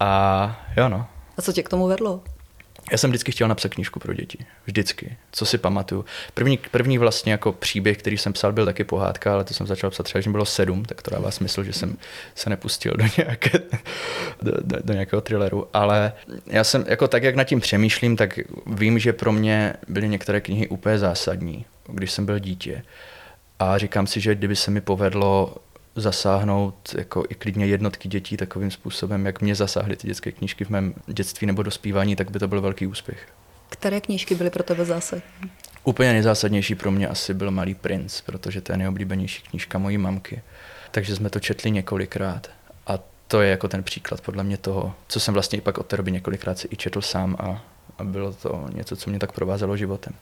A 0.01 0.67
jo 0.77 0.89
no. 0.89 1.07
A 1.39 1.43
co 1.43 1.53
tě 1.53 1.63
k 1.63 1.69
tomu 1.69 1.87
vedlo? 1.87 2.21
Já 2.91 2.99
jsem 2.99 3.11
vždycky 3.11 3.33
chtěl 3.33 3.49
napsat 3.49 3.75
knížku 3.75 4.01
pro 4.01 4.15
děti. 4.15 4.39
Vždycky. 4.67 5.17
Co 5.33 5.47
si 5.47 5.59
pamatuju. 5.59 6.05
První, 6.35 6.59
první 6.71 6.99
vlastně 6.99 7.33
jako 7.33 7.53
příběh, 7.53 7.99
který 7.99 8.19
jsem 8.19 8.33
psal, 8.33 8.53
byl 8.53 8.65
taky 8.65 8.85
pohádka, 8.85 9.33
ale 9.33 9.45
to 9.45 9.55
jsem 9.55 9.67
začal 9.67 9.91
psat 9.91 10.03
třeba, 10.03 10.23
mi 10.27 10.33
bylo 10.33 10.45
sedm, 10.45 10.85
tak 10.85 11.03
to 11.03 11.11
dává 11.11 11.31
smysl, 11.31 11.65
že 11.65 11.73
jsem 11.73 11.97
se 12.35 12.51
nepustil 12.51 12.93
do, 12.97 13.05
nějaké, 13.19 13.59
do, 14.43 14.53
do, 14.63 14.77
do 14.85 14.93
nějakého 14.93 15.23
thrilleru. 15.23 15.69
Ale 15.73 16.13
já 16.47 16.65
jsem, 16.65 16.85
jako 16.89 17.09
tak, 17.09 17.23
jak 17.23 17.35
nad 17.35 17.45
tím 17.45 17.61
přemýšlím, 17.61 18.17
tak 18.17 18.39
vím, 18.67 18.99
že 18.99 19.13
pro 19.13 19.33
mě 19.33 19.75
byly 19.89 20.09
některé 20.09 20.41
knihy 20.41 20.69
úplně 20.69 20.99
zásadní, 20.99 21.65
když 21.89 22.13
jsem 22.13 22.27
byl 22.27 22.39
dítě. 22.39 22.83
A 23.59 23.79
říkám 23.79 24.07
si, 24.07 24.21
že 24.21 24.35
kdyby 24.35 24.57
se 24.57 24.71
mi 24.71 24.81
povedlo 24.81 25.57
zasáhnout 25.97 26.95
jako 26.99 27.25
i 27.29 27.35
klidně 27.35 27.67
jednotky 27.67 28.09
dětí 28.09 28.37
takovým 28.37 28.71
způsobem, 28.71 29.27
jak 29.27 29.41
mě 29.41 29.55
zasáhly 29.55 29.97
ty 29.97 30.07
dětské 30.07 30.33
knížky 30.33 30.65
v 30.65 30.71
mém 30.71 30.95
dětství 31.07 31.47
nebo 31.47 31.63
dospívání, 31.63 32.17
tak 32.17 32.31
by 32.31 32.39
to 32.39 32.49
byl 32.49 32.61
velký 32.61 32.87
úspěch. 32.87 33.29
Které 33.69 34.01
knížky 34.01 34.35
byly 34.35 34.51
pro 34.51 34.63
tebe 34.63 34.85
zásadní? 34.85 35.51
Úplně 35.85 36.13
nejzásadnější 36.13 36.75
pro 36.75 36.91
mě 36.91 37.09
asi 37.09 37.35
byl 37.35 37.51
Malý 37.51 37.75
princ, 37.75 38.21
protože 38.21 38.61
to 38.61 38.73
je 38.73 38.79
nejoblíbenější 38.79 39.43
knížka 39.43 39.79
mojí 39.79 39.99
mamky. 39.99 40.43
Takže 40.91 41.17
jsme 41.17 41.31
to 41.31 41.41
četli 41.41 41.71
několikrát. 41.71 42.51
A 42.87 42.99
to 43.29 43.41
je 43.41 43.51
jako 43.51 43.69
ten 43.69 43.83
příklad 43.83 44.21
podle 44.21 44.45
mě 44.45 44.57
toho, 44.57 44.95
co 45.09 45.21
jsem 45.21 45.35
vlastně 45.35 45.59
i 45.59 45.61
pak 45.61 45.79
od 45.79 45.87
té 45.87 45.97
doby 45.97 46.13
několikrát 46.13 46.59
si 46.59 46.69
i 46.71 46.77
četl 46.77 47.01
sám 47.01 47.37
a, 47.39 47.65
a 47.99 48.05
bylo 48.05 48.33
to 48.33 48.69
něco, 48.75 48.97
co 48.97 49.11
mě 49.11 49.19
tak 49.19 49.33
provázelo 49.33 49.77
životem. 49.77 50.15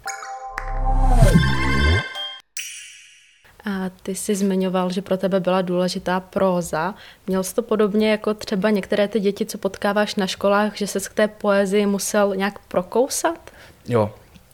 A 3.65 3.91
ty 4.03 4.15
jsi 4.15 4.35
zmiňoval, 4.35 4.91
že 4.91 5.03
pro 5.03 5.17
tebe 5.17 5.41
byla 5.41 5.63
důležitá 5.63 6.21
próza. 6.21 6.95
Měl 7.27 7.43
jsi 7.43 7.55
to 7.55 7.63
podobně 7.63 8.11
jako 8.11 8.35
třeba 8.35 8.71
některé 8.71 9.09
ty 9.09 9.21
děti, 9.21 9.47
co 9.47 9.59
potkáváš 9.59 10.15
na 10.15 10.27
školách, 10.27 10.77
že 10.77 10.87
se 10.87 11.01
k 11.01 11.15
té 11.15 11.29
poezii 11.29 11.87
musel 11.87 12.37
nějak 12.37 12.59
prokousat? 12.59 13.51
Jo, 13.89 14.11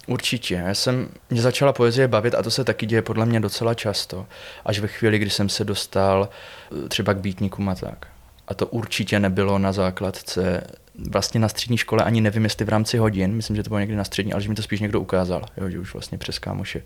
Určitě. 0.06 0.54
Já 0.54 0.75
jsem, 0.75 1.08
mě 1.30 1.42
začala 1.42 1.72
poezie 1.72 2.08
bavit 2.08 2.34
a 2.34 2.42
to 2.42 2.50
se 2.50 2.64
taky 2.64 2.86
děje 2.86 3.02
podle 3.02 3.26
mě 3.26 3.40
docela 3.40 3.75
často. 3.75 4.26
Až 4.64 4.78
ve 4.78 4.88
chvíli, 4.88 5.18
kdy 5.18 5.30
jsem 5.30 5.48
se 5.48 5.64
dostal 5.64 6.28
eh, 6.28 6.88
třeba 6.88 7.12
k 7.12 7.18
býtníkům 7.18 7.68
a 7.68 7.75
tak. 7.75 8.06
A 8.48 8.54
to 8.54 8.66
určitě 8.66 9.20
nebylo 9.20 9.58
na 9.58 9.72
základce, 9.72 10.66
vlastně 11.10 11.40
na 11.40 11.48
střední 11.48 11.76
škole 11.76 12.04
ani 12.04 12.20
nevím, 12.20 12.44
jestli 12.44 12.64
v 12.64 12.68
rámci 12.68 12.98
hodin, 12.98 13.32
myslím, 13.32 13.56
že 13.56 13.62
to 13.62 13.68
bylo 13.68 13.80
někdy 13.80 13.96
na 13.96 14.04
střední, 14.04 14.32
ale 14.32 14.42
že 14.42 14.48
mi 14.48 14.54
to 14.54 14.62
spíš 14.62 14.80
někdo 14.80 15.00
ukázal, 15.00 15.44
jo, 15.56 15.70
že 15.70 15.78
už 15.78 15.92
vlastně 15.92 16.18
přes 16.18 16.38
kámoše 16.38 16.82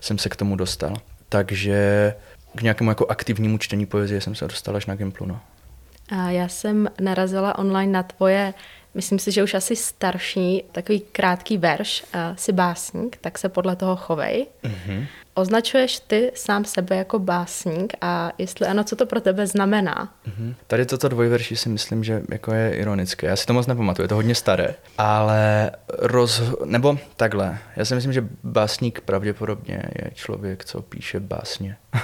jsem 0.00 0.18
se 0.18 0.28
k 0.28 0.36
tomu 0.36 0.56
dostal. 0.56 0.96
Takže 1.32 2.14
k 2.54 2.62
nějakému 2.62 2.90
jako 2.90 3.06
aktivnímu 3.06 3.58
čtení 3.58 3.86
poezie 3.86 4.20
jsem 4.20 4.34
se 4.34 4.44
dostal 4.44 4.76
až 4.76 4.86
na 4.86 4.94
Gimplu. 4.94 5.26
No. 5.26 5.40
A 6.08 6.30
já 6.30 6.48
jsem 6.48 6.88
narazila 7.00 7.58
online 7.58 7.92
na 7.92 8.02
tvoje, 8.02 8.54
myslím 8.94 9.18
si, 9.18 9.32
že 9.32 9.42
už 9.42 9.54
asi 9.54 9.76
starší, 9.76 10.64
takový 10.72 11.00
krátký 11.00 11.58
verš, 11.58 12.04
uh, 12.14 12.36
si 12.36 12.52
básník, 12.52 13.16
tak 13.20 13.38
se 13.38 13.48
podle 13.48 13.76
toho 13.76 13.96
chovej. 13.96 14.46
Mm-hmm. 14.64 15.06
Označuješ 15.34 16.00
ty 16.00 16.32
sám 16.34 16.64
sebe 16.64 16.96
jako 16.96 17.18
básník 17.18 17.92
a 18.00 18.32
jestli 18.38 18.66
ano, 18.66 18.84
co 18.84 18.96
to 18.96 19.06
pro 19.06 19.20
tebe 19.20 19.46
znamená? 19.46 20.14
Mm-hmm. 20.28 20.54
Tady 20.66 20.86
toto 20.86 21.08
dvojverší 21.08 21.56
si 21.56 21.68
myslím, 21.68 22.04
že 22.04 22.22
jako 22.30 22.52
je 22.52 22.74
ironické. 22.74 23.26
Já 23.26 23.36
si 23.36 23.46
to 23.46 23.52
moc 23.52 23.66
nepamatuju, 23.66 24.04
je 24.04 24.08
to 24.08 24.14
hodně 24.14 24.34
staré, 24.34 24.74
ale 24.98 25.70
roz... 25.98 26.42
nebo 26.64 26.98
takhle. 27.16 27.58
Já 27.76 27.84
si 27.84 27.94
myslím, 27.94 28.12
že 28.12 28.28
básník 28.44 29.00
pravděpodobně 29.00 29.82
je 30.02 30.10
člověk, 30.14 30.64
co 30.64 30.82
píše 30.82 31.20
básně. 31.20 31.76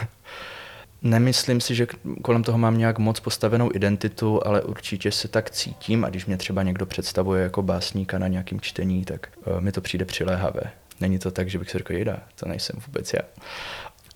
Nemyslím 1.02 1.61
si, 1.61 1.75
že 1.75 1.87
kolem 2.23 2.42
toho 2.42 2.58
mám 2.58 2.78
nějak 2.78 2.99
moc 2.99 3.20
postavenou 3.20 3.70
identitu, 3.75 4.47
ale 4.47 4.62
určitě 4.62 5.12
se 5.12 5.28
tak 5.28 5.50
cítím 5.50 6.04
a 6.04 6.08
když 6.08 6.26
mě 6.26 6.37
třeba 6.37 6.62
někdo 6.62 6.87
představuje 6.87 7.42
jako 7.42 7.62
básníka 7.62 8.18
na 8.18 8.28
nějakým 8.28 8.61
čtení, 8.61 9.04
tak 9.04 9.28
uh, 9.47 9.61
mi 9.61 9.73
to 9.73 9.80
přijde 9.80 10.04
přiléhavé. 10.04 10.62
Není 11.00 11.18
to 11.18 11.30
tak, 11.30 11.50
že 11.50 11.58
bych 11.58 11.70
si 11.70 11.78
řekl, 11.78 11.92
jeda, 11.92 12.22
to 12.34 12.48
nejsem 12.48 12.80
vůbec 12.86 13.12
já. 13.12 13.20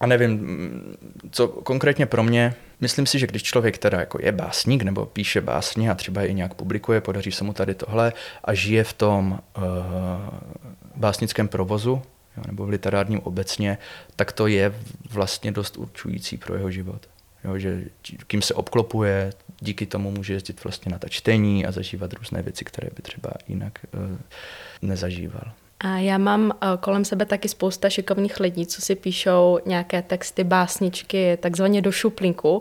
A 0.01 0.07
nevím, 0.07 0.47
co 1.31 1.49
konkrétně 1.49 2.07
pro 2.07 2.23
mě, 2.23 2.55
myslím 2.81 3.07
si, 3.07 3.19
že 3.19 3.27
když 3.27 3.43
člověk 3.43 3.79
teda 3.79 4.01
jako 4.01 4.19
je 4.23 4.33
básník 4.33 4.83
nebo 4.83 5.07
píše 5.07 5.41
básně 5.41 5.91
a 5.91 5.95
třeba 5.95 6.25
i 6.25 6.35
nějak 6.35 6.55
publikuje, 6.55 7.01
podaří 7.01 7.33
se 7.33 7.45
mu 7.45 7.53
tady 7.53 7.75
tohle 7.75 8.13
a 8.45 8.55
žije 8.55 8.85
v 8.85 8.93
tom 8.93 9.39
uh, 9.57 9.63
básnickém 10.97 11.49
provozu, 11.49 12.03
jo, 12.37 12.43
nebo 12.47 12.67
v 12.67 12.69
literárním 12.69 13.21
obecně, 13.21 13.79
tak 14.17 14.33
to 14.33 14.47
je 14.47 14.75
vlastně 15.11 15.53
dost 15.53 15.77
určující 15.77 16.37
pro 16.37 16.55
jeho 16.55 16.71
život. 16.71 17.09
Jo, 17.45 17.59
že 17.59 17.85
kým 18.27 18.43
se 18.43 18.55
obklopuje, 18.55 19.33
díky 19.61 19.87
tomu 19.87 20.11
může 20.11 20.33
jezdit 20.33 20.65
vlastně 20.65 20.93
na 20.93 20.99
ta 20.99 21.09
čtení 21.09 21.67
a 21.67 21.73
zažívat 21.73 22.13
různé 22.13 22.43
věci, 22.43 22.65
které 22.65 22.89
by 22.97 23.03
třeba 23.03 23.31
jinak 23.49 23.79
uh, 23.95 24.19
nezažíval. 24.83 25.53
A 25.83 25.99
já 25.99 26.19
mám 26.19 26.53
eh, 26.53 26.67
kolem 26.81 27.05
sebe 27.05 27.25
taky 27.27 27.49
spousta 27.49 27.91
šikovných 27.91 28.41
lidí, 28.41 28.67
co 28.67 28.81
si 28.81 28.95
píšou 28.95 29.59
nějaké 29.67 30.03
texty, 30.03 30.45
básničky, 30.45 31.37
takzvaně 31.37 31.83
do 31.83 31.93
šuplinku. 31.93 32.61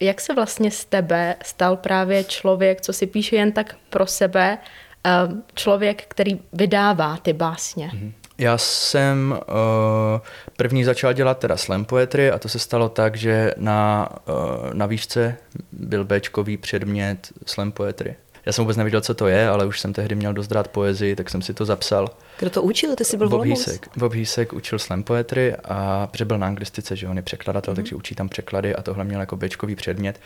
Jak 0.00 0.20
se 0.20 0.34
vlastně 0.34 0.70
z 0.70 0.84
tebe 0.84 1.36
stal 1.42 1.76
právě 1.76 2.24
člověk, 2.24 2.80
co 2.80 2.92
si 2.92 3.06
píše 3.06 3.36
jen 3.36 3.52
tak 3.52 3.76
pro 3.90 4.06
sebe, 4.06 4.58
eh, 5.06 5.10
člověk, 5.54 6.04
který 6.08 6.40
vydává 6.52 7.16
ty 7.16 7.32
básně? 7.32 7.90
Mm-hmm. 7.94 8.12
Já 8.38 8.58
jsem 8.58 9.32
uh, 9.32 10.20
první 10.56 10.84
začal 10.84 11.12
dělat 11.12 11.38
teda 11.38 11.56
slam 11.56 11.84
poetry 11.84 12.30
a 12.30 12.38
to 12.38 12.48
se 12.48 12.58
stalo 12.58 12.88
tak, 12.88 13.16
že 13.16 13.54
na, 13.56 14.08
uh, 14.28 14.74
na 14.74 14.86
výšce 14.86 15.36
byl 15.72 16.04
Bčkový 16.04 16.56
předmět 16.56 17.32
slam 17.46 17.72
poetry. 17.72 18.16
Já 18.46 18.52
jsem 18.52 18.64
vůbec 18.64 18.76
nevěděl, 18.76 19.00
co 19.00 19.14
to 19.14 19.26
je, 19.26 19.48
ale 19.48 19.66
už 19.66 19.80
jsem 19.80 19.92
tehdy 19.92 20.14
měl 20.14 20.32
dost 20.32 20.52
rád 20.52 20.68
poezii, 20.68 21.16
tak 21.16 21.30
jsem 21.30 21.42
si 21.42 21.54
to 21.54 21.64
zapsal. 21.64 22.10
Kdo 22.38 22.50
to 22.50 22.62
učil? 22.62 22.96
Ty 22.96 23.04
jsi 23.04 23.16
byl 23.16 23.28
Bob 23.28 23.42
Hísek. 23.42 23.88
Bob 23.96 24.12
Hísek 24.12 24.52
učil 24.52 24.78
slam 24.78 25.02
poetry 25.02 25.56
a 25.56 26.08
byl 26.24 26.38
na 26.38 26.46
anglistice, 26.46 26.96
že 26.96 27.08
on 27.08 27.16
je 27.16 27.22
překladatel, 27.22 27.72
mm-hmm. 27.72 27.76
takže 27.76 27.96
učí 27.96 28.14
tam 28.14 28.28
překlady 28.28 28.74
a 28.74 28.82
tohle 28.82 29.04
měl 29.04 29.20
jako 29.20 29.36
bečkový 29.36 29.76
předmět. 29.76 30.20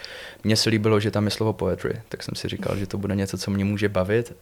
Mně 0.44 0.56
se 0.56 0.70
líbilo, 0.70 1.00
že 1.00 1.10
tam 1.10 1.24
je 1.24 1.30
slovo 1.30 1.52
poetry, 1.52 2.00
tak 2.08 2.22
jsem 2.22 2.34
si 2.34 2.48
říkal, 2.48 2.76
že 2.76 2.86
to 2.86 2.98
bude 2.98 3.14
něco, 3.14 3.38
co 3.38 3.50
mě 3.50 3.64
může 3.64 3.88
bavit. 3.88 4.36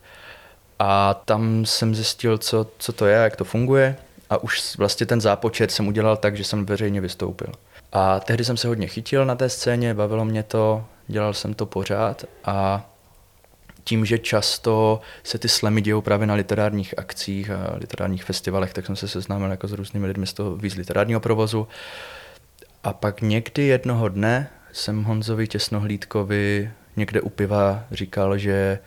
A 0.79 1.15
tam 1.25 1.67
jsem 1.67 1.95
zjistil, 1.95 2.39
co, 2.39 2.67
co 2.79 2.93
to 2.93 3.07
je, 3.07 3.17
jak 3.17 3.37
to 3.37 3.45
funguje 3.45 3.97
a 4.31 4.37
už 4.37 4.77
vlastně 4.79 5.07
ten 5.07 5.21
zápočet 5.21 5.71
jsem 5.71 5.89
udělal 5.89 6.17
tak, 6.17 6.37
že 6.37 6.45
jsem 6.45 6.67
veřejně 6.67 7.01
vystoupil. 7.01 7.53
A 7.93 8.21
tehdy 8.21 8.45
jsem 8.45 8.57
se 8.57 8.69
hodně 8.69 8.87
chytil 8.87 9.27
na 9.27 9.35
té 9.35 9.49
scéně, 9.49 9.95
bavilo 9.95 10.25
mě 10.25 10.43
to, 10.43 10.85
dělal 11.09 11.35
jsem 11.35 11.55
to 11.55 11.67
pořád 11.67 12.25
a 12.45 12.87
tím, 13.85 14.05
že 14.05 14.19
často 14.19 15.01
se 15.23 15.39
ty 15.39 15.49
slamy 15.49 15.81
dějou 15.81 16.01
právě 16.01 16.27
na 16.27 16.35
literárních 16.35 16.99
akcích 16.99 17.51
a 17.51 17.75
literárních 17.77 18.25
festivalech, 18.25 18.73
tak 18.73 18.87
jsem 18.87 18.97
se 18.97 19.09
seznámil 19.09 19.51
jako 19.51 19.69
s 19.69 19.73
různými 19.73 20.07
lidmi 20.07 20.27
z 20.27 20.33
toho 20.33 20.57
víc 20.57 20.75
literárního 20.75 21.21
provozu. 21.21 21.69
A 22.85 22.93
pak 22.93 23.21
někdy 23.21 23.63
jednoho 23.63 24.09
dne 24.09 24.51
jsem 24.73 25.05
Honzovi 25.05 25.49
Těsnohlídkovi 25.49 26.71
někde 26.97 27.21
u 27.21 27.29
piva 27.29 27.85
říkal, 27.91 28.39
že 28.39 28.79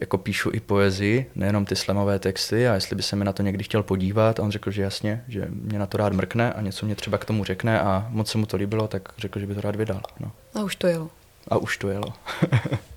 jako 0.00 0.18
píšu 0.18 0.50
i 0.52 0.60
poezii, 0.60 1.30
nejenom 1.34 1.64
ty 1.64 1.76
slamové 1.76 2.18
texty 2.18 2.68
a 2.68 2.74
jestli 2.74 2.96
by 2.96 3.02
se 3.02 3.16
mi 3.16 3.24
na 3.24 3.32
to 3.32 3.42
někdy 3.42 3.64
chtěl 3.64 3.82
podívat 3.82 4.40
a 4.40 4.42
on 4.42 4.50
řekl, 4.50 4.70
že 4.70 4.82
jasně, 4.82 5.24
že 5.28 5.48
mě 5.50 5.78
na 5.78 5.86
to 5.86 5.98
rád 5.98 6.12
mrkne 6.12 6.52
a 6.52 6.60
něco 6.60 6.86
mě 6.86 6.94
třeba 6.94 7.18
k 7.18 7.24
tomu 7.24 7.44
řekne 7.44 7.80
a 7.80 8.06
moc 8.10 8.30
se 8.30 8.38
mu 8.38 8.46
to 8.46 8.56
líbilo, 8.56 8.88
tak 8.88 9.08
řekl, 9.18 9.40
že 9.40 9.46
by 9.46 9.54
to 9.54 9.60
rád 9.60 9.76
vydal. 9.76 10.02
No. 10.20 10.32
A 10.54 10.62
už 10.62 10.76
to 10.76 10.86
jelo. 10.86 11.10
A 11.48 11.56
už 11.56 11.76
to 11.76 11.88
jelo. 11.88 12.12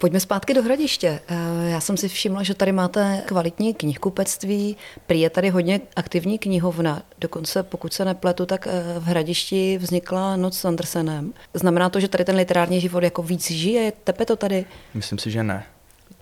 Pojďme 0.00 0.20
zpátky 0.20 0.54
do 0.54 0.62
hradiště. 0.62 1.20
Eh, 1.28 1.70
já 1.70 1.80
jsem 1.80 1.96
si 1.96 2.08
všimla, 2.08 2.42
že 2.42 2.54
tady 2.54 2.72
máte 2.72 3.22
kvalitní 3.26 3.74
knihkupectví, 3.74 4.76
prý 5.06 5.20
je 5.20 5.30
tady 5.30 5.48
hodně 5.50 5.80
aktivní 5.96 6.38
knihovna. 6.38 7.02
Dokonce, 7.18 7.62
pokud 7.62 7.92
se 7.92 8.04
nepletu, 8.04 8.46
tak 8.46 8.66
eh, 8.66 8.98
v 8.98 9.04
hradišti 9.04 9.78
vznikla 9.78 10.36
Noc 10.36 10.58
s 10.58 10.64
Andersenem. 10.64 11.32
Znamená 11.54 11.88
to, 11.88 12.00
že 12.00 12.08
tady 12.08 12.24
ten 12.24 12.36
literární 12.36 12.80
život 12.80 13.02
jako 13.02 13.22
víc 13.22 13.50
žije? 13.50 13.92
Tepe 14.04 14.26
to 14.26 14.36
tady? 14.36 14.64
Myslím 14.94 15.18
si, 15.18 15.30
že 15.30 15.42
ne. 15.42 15.64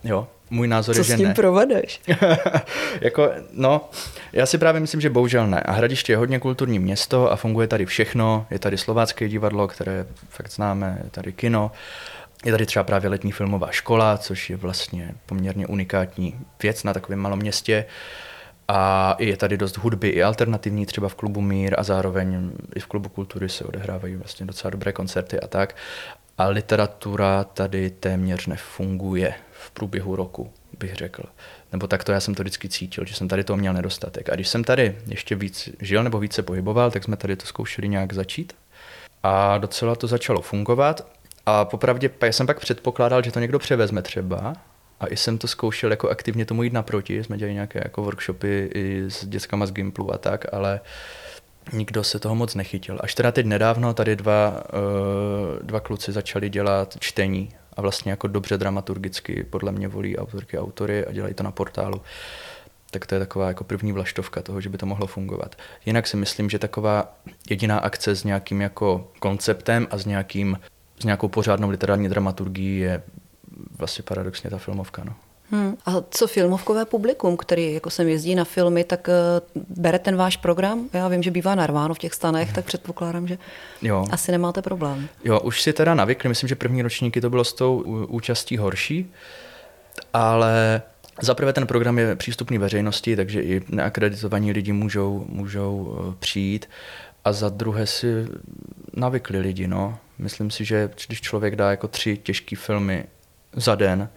Jo, 0.03 0.27
můj 0.49 0.67
názor 0.67 0.95
Co 0.95 1.01
je, 1.01 1.03
že 1.03 1.13
s 1.13 1.17
tím 1.17 1.27
ne. 1.27 1.33
provedeš? 1.33 2.01
jako, 3.01 3.29
no, 3.51 3.89
já 4.33 4.45
si 4.45 4.57
právě 4.57 4.81
myslím, 4.81 5.01
že 5.01 5.09
bohužel 5.09 5.47
ne. 5.47 5.59
A 5.59 5.71
Hradiště 5.71 6.13
je 6.13 6.17
hodně 6.17 6.39
kulturní 6.39 6.79
město 6.79 7.31
a 7.31 7.35
funguje 7.35 7.67
tady 7.67 7.85
všechno. 7.85 8.45
Je 8.51 8.59
tady 8.59 8.77
slovácké 8.77 9.29
divadlo, 9.29 9.67
které 9.67 10.05
fakt 10.29 10.51
známe, 10.51 11.01
je 11.03 11.09
tady 11.09 11.33
kino. 11.33 11.71
Je 12.45 12.51
tady 12.51 12.65
třeba 12.65 12.83
právě 12.83 13.09
letní 13.09 13.31
filmová 13.31 13.71
škola, 13.71 14.17
což 14.17 14.49
je 14.49 14.57
vlastně 14.57 15.15
poměrně 15.25 15.67
unikátní 15.67 16.39
věc 16.63 16.83
na 16.83 16.93
takovém 16.93 17.19
malom 17.19 17.39
městě. 17.39 17.85
A 18.67 19.15
je 19.19 19.37
tady 19.37 19.57
dost 19.57 19.77
hudby 19.77 20.09
i 20.09 20.23
alternativní, 20.23 20.85
třeba 20.85 21.09
v 21.09 21.15
klubu 21.15 21.41
Mír 21.41 21.75
a 21.77 21.83
zároveň 21.83 22.51
i 22.75 22.79
v 22.79 22.85
klubu 22.85 23.09
kultury 23.09 23.49
se 23.49 23.63
odehrávají 23.63 24.15
vlastně 24.15 24.45
docela 24.45 24.71
dobré 24.71 24.91
koncerty 24.91 25.39
a 25.39 25.47
tak. 25.47 25.75
A 26.37 26.47
literatura 26.47 27.43
tady 27.43 27.89
téměř 27.89 28.47
nefunguje 28.47 29.33
v 29.51 29.71
průběhu 29.71 30.15
roku, 30.15 30.53
bych 30.79 30.95
řekl. 30.95 31.23
Nebo 31.71 31.87
tak 31.87 32.03
to 32.03 32.11
já 32.11 32.19
jsem 32.19 32.35
to 32.35 32.43
vždycky 32.43 32.69
cítil, 32.69 33.05
že 33.05 33.15
jsem 33.15 33.27
tady 33.27 33.43
to 33.43 33.57
měl 33.57 33.73
nedostatek. 33.73 34.29
A 34.29 34.35
když 34.35 34.47
jsem 34.47 34.63
tady 34.63 34.95
ještě 35.07 35.35
víc 35.35 35.69
žil 35.81 36.03
nebo 36.03 36.19
více 36.19 36.43
pohyboval, 36.43 36.91
tak 36.91 37.03
jsme 37.03 37.17
tady 37.17 37.35
to 37.35 37.45
zkoušeli 37.45 37.87
nějak 37.87 38.13
začít. 38.13 38.53
A 39.23 39.57
docela 39.57 39.95
to 39.95 40.07
začalo 40.07 40.41
fungovat. 40.41 41.18
A 41.45 41.65
popravdě 41.65 42.09
já 42.21 42.31
jsem 42.31 42.47
pak 42.47 42.59
předpokládal, 42.59 43.23
že 43.23 43.31
to 43.31 43.39
někdo 43.39 43.59
převezme 43.59 44.01
třeba. 44.01 44.53
A 44.99 45.07
i 45.07 45.17
jsem 45.17 45.37
to 45.37 45.47
zkoušel 45.47 45.91
jako 45.91 46.09
aktivně 46.09 46.45
tomu 46.45 46.63
jít 46.63 46.73
naproti. 46.73 47.23
Jsme 47.23 47.37
dělali 47.37 47.53
nějaké 47.53 47.81
jako 47.83 48.03
workshopy 48.03 48.69
i 48.75 49.03
s 49.07 49.25
dětskama 49.25 49.65
z 49.65 49.71
Gimplu 49.71 50.13
a 50.13 50.17
tak, 50.17 50.45
ale 50.53 50.79
nikdo 51.73 52.03
se 52.03 52.19
toho 52.19 52.35
moc 52.35 52.55
nechytil. 52.55 52.99
Až 53.03 53.15
teda 53.15 53.31
teď 53.31 53.45
nedávno 53.45 53.93
tady 53.93 54.15
dva, 54.15 54.63
uh, 54.73 55.59
dva 55.61 55.79
kluci 55.79 56.11
začali 56.11 56.49
dělat 56.49 56.97
čtení 56.99 57.49
a 57.73 57.81
vlastně 57.81 58.11
jako 58.11 58.27
dobře 58.27 58.57
dramaturgicky 58.57 59.43
podle 59.43 59.71
mě 59.71 59.87
volí 59.87 60.17
autorky 60.17 60.57
a 60.57 60.61
autory 60.61 61.05
a 61.05 61.11
dělají 61.11 61.33
to 61.33 61.43
na 61.43 61.51
portálu. 61.51 62.01
Tak 62.91 63.05
to 63.05 63.15
je 63.15 63.19
taková 63.19 63.47
jako 63.47 63.63
první 63.63 63.91
vlaštovka 63.91 64.41
toho, 64.41 64.61
že 64.61 64.69
by 64.69 64.77
to 64.77 64.85
mohlo 64.85 65.07
fungovat. 65.07 65.55
Jinak 65.85 66.07
si 66.07 66.17
myslím, 66.17 66.49
že 66.49 66.59
taková 66.59 67.17
jediná 67.49 67.79
akce 67.79 68.15
s 68.15 68.23
nějakým 68.23 68.61
jako 68.61 69.11
konceptem 69.19 69.87
a 69.91 69.97
s, 69.97 70.05
nějakým, 70.05 70.59
s 70.99 71.03
nějakou 71.05 71.27
pořádnou 71.27 71.69
literární 71.69 72.09
dramaturgií 72.09 72.79
je 72.79 73.01
vlastně 73.77 74.03
paradoxně 74.03 74.49
ta 74.49 74.57
filmovka. 74.57 75.03
No. 75.03 75.15
Hmm. 75.51 75.75
A 75.85 75.91
co 76.09 76.27
filmovkové 76.27 76.85
publikum, 76.85 77.37
který 77.37 77.73
jako 77.73 77.89
sem 77.89 78.07
jezdí 78.07 78.35
na 78.35 78.43
filmy, 78.43 78.83
tak 78.83 79.07
uh, 79.07 79.63
bere 79.69 79.99
ten 79.99 80.15
váš 80.15 80.37
program? 80.37 80.89
Já 80.93 81.07
vím, 81.07 81.23
že 81.23 81.31
bývá 81.31 81.55
narváno 81.55 81.93
v 81.93 81.99
těch 81.99 82.13
stanech, 82.13 82.53
tak 82.53 82.65
předpokládám, 82.65 83.27
že 83.27 83.37
jo. 83.81 84.05
asi 84.11 84.31
nemáte 84.31 84.61
problém. 84.61 85.07
Jo, 85.23 85.39
už 85.39 85.61
si 85.61 85.73
teda 85.73 85.93
navykli, 85.93 86.29
myslím, 86.29 86.47
že 86.47 86.55
první 86.55 86.81
ročníky 86.81 87.21
to 87.21 87.29
bylo 87.29 87.43
s 87.43 87.53
tou 87.53 87.79
účastí 88.07 88.57
horší, 88.57 89.11
ale 90.13 90.81
Zaprvé 91.21 91.53
ten 91.53 91.67
program 91.67 91.99
je 91.99 92.15
přístupný 92.15 92.57
veřejnosti, 92.57 93.15
takže 93.15 93.41
i 93.41 93.61
neakreditovaní 93.69 94.51
lidi 94.51 94.71
můžou, 94.71 95.25
můžou 95.29 95.97
eh, 95.99 96.15
přijít. 96.19 96.69
A 97.29 97.33
za 97.33 97.49
druhé 97.49 97.87
si 97.87 98.27
navykli 98.93 99.39
lidi. 99.39 99.67
No. 99.67 99.97
Myslím 100.17 100.51
si, 100.51 100.65
že 100.65 100.89
když 101.07 101.21
člověk 101.21 101.55
dá 101.55 101.71
jako 101.71 101.87
tři 101.87 102.17
těžké 102.17 102.55
filmy 102.55 103.05
za 103.53 103.75
den, 103.75 104.09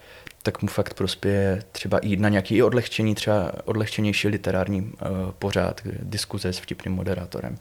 tak 0.42 0.62
mu 0.62 0.68
fakt 0.68 0.94
prospěje 0.94 1.62
třeba 1.72 2.00
jít 2.02 2.20
na 2.20 2.28
nějaký 2.28 2.62
odlehčení, 2.62 3.14
třeba 3.14 3.52
odlehčenější 3.64 4.28
literární 4.28 4.82
uh, 4.82 4.90
pořád, 5.38 5.80
diskuze 5.84 6.52
s 6.52 6.58
vtipným 6.58 6.94
moderátorem. 6.94 7.58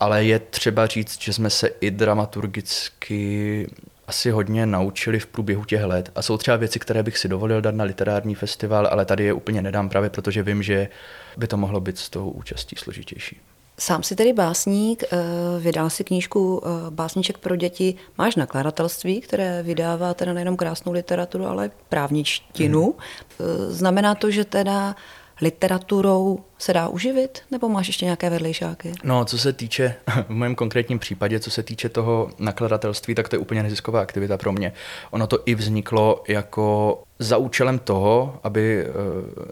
Ale 0.00 0.24
je 0.24 0.38
třeba 0.38 0.86
říct, 0.86 1.22
že 1.22 1.32
jsme 1.32 1.50
se 1.50 1.68
i 1.80 1.90
dramaturgicky 1.90 3.66
asi 4.06 4.30
hodně 4.30 4.66
naučili 4.66 5.20
v 5.20 5.26
průběhu 5.26 5.64
těch 5.64 5.82
let. 5.82 6.10
A 6.14 6.22
jsou 6.22 6.36
třeba 6.36 6.56
věci, 6.56 6.78
které 6.78 7.02
bych 7.02 7.18
si 7.18 7.28
dovolil 7.28 7.60
dát 7.60 7.74
na 7.74 7.84
literární 7.84 8.34
festival, 8.34 8.86
ale 8.86 9.04
tady 9.04 9.24
je 9.24 9.32
úplně 9.32 9.62
nedám 9.62 9.88
právě, 9.88 10.10
protože 10.10 10.42
vím, 10.42 10.62
že 10.62 10.88
by 11.36 11.46
to 11.46 11.56
mohlo 11.56 11.80
být 11.80 11.98
s 11.98 12.10
tou 12.10 12.30
účastí 12.30 12.76
složitější. 12.76 13.40
Sám 13.80 14.02
si 14.02 14.12
tedy 14.16 14.32
básník, 14.32 15.02
eh, 15.02 15.16
vydal 15.60 15.90
si 15.90 16.04
knížku 16.04 16.60
eh, 16.60 16.90
Básniček 16.90 17.38
pro 17.38 17.56
děti. 17.56 17.94
Máš 18.18 18.36
nakladatelství, 18.36 19.20
které 19.20 19.62
vydává 19.62 20.14
teda 20.14 20.32
nejenom 20.32 20.56
krásnou 20.56 20.92
literaturu, 20.92 21.46
ale 21.46 21.70
právničtinu. 21.88 22.82
Hmm. 22.84 23.72
Znamená 23.72 24.14
to, 24.14 24.30
že 24.30 24.44
teda 24.44 24.96
literaturou 25.40 26.44
se 26.60 26.72
dá 26.72 26.88
uživit, 26.88 27.38
nebo 27.50 27.68
máš 27.68 27.86
ještě 27.86 28.04
nějaké 28.04 28.30
vedlejšáky? 28.30 28.92
No, 29.04 29.24
co 29.24 29.38
se 29.38 29.52
týče, 29.52 29.94
v 30.28 30.30
mém 30.30 30.54
konkrétním 30.54 30.98
případě, 30.98 31.40
co 31.40 31.50
se 31.50 31.62
týče 31.62 31.88
toho 31.88 32.30
nakladatelství, 32.38 33.14
tak 33.14 33.28
to 33.28 33.36
je 33.36 33.40
úplně 33.40 33.62
nezisková 33.62 34.00
aktivita 34.00 34.38
pro 34.38 34.52
mě. 34.52 34.72
Ono 35.10 35.26
to 35.26 35.38
i 35.46 35.54
vzniklo 35.54 36.22
jako 36.28 36.98
za 37.18 37.36
účelem 37.36 37.78
toho, 37.78 38.40
aby 38.42 38.84
eh, 38.84 38.90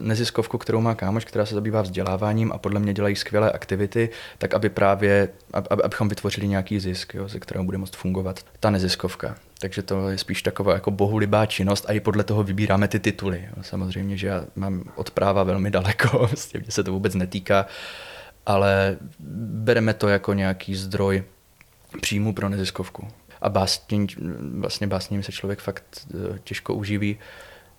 neziskovku, 0.01 0.59
kterou 0.59 0.81
má 0.81 0.95
kámoš, 0.95 1.25
která 1.25 1.47
se 1.47 1.55
zabývá 1.55 1.83
vzděláváním 1.83 2.53
a 2.53 2.59
podle 2.59 2.81
mě 2.81 2.95
dělají 2.95 3.17
skvělé 3.17 3.53
aktivity, 3.53 4.11
tak 4.39 4.55
aby 4.55 4.69
právě, 4.69 5.29
aby, 5.53 5.69
abychom 5.85 6.09
vytvořili 6.09 6.49
nějaký 6.49 6.81
zisk, 6.81 7.15
jo, 7.15 7.29
ze 7.29 7.41
kterého 7.41 7.65
bude 7.65 7.79
moct 7.79 7.97
fungovat 7.97 8.41
ta 8.61 8.71
neziskovka. 8.71 9.37
Takže 9.61 9.83
to 9.83 10.09
je 10.09 10.19
spíš 10.19 10.43
taková 10.43 10.75
jako 10.75 10.91
bohulibá 10.91 11.47
činnost 11.47 11.85
a 11.89 11.93
i 11.93 12.01
podle 12.01 12.25
toho 12.25 12.43
vybíráme 12.43 12.89
ty 12.89 12.99
tituly. 12.99 13.49
Samozřejmě, 13.63 14.17
že 14.17 14.27
já 14.27 14.45
mám 14.57 14.85
od 14.95 15.11
práva 15.11 15.43
velmi 15.43 15.71
daleko, 15.71 16.19
vlastně 16.27 16.61
mě 16.61 16.71
se 16.71 16.85
to 16.85 16.95
vůbec 16.99 17.15
netýká, 17.15 17.67
ale 18.47 18.97
bereme 19.19 19.95
to 19.95 20.09
jako 20.09 20.33
nějaký 20.33 20.75
zdroj 20.75 21.25
příjmu 22.01 22.33
pro 22.33 22.49
neziskovku. 22.49 23.09
A 23.41 23.49
básně, 23.49 24.07
vlastně 24.59 24.87
básním 24.87 25.23
se 25.23 25.33
člověk 25.33 25.59
fakt 25.59 26.07
eh, 26.11 26.39
těžko 26.45 26.75
uživí, 26.75 27.19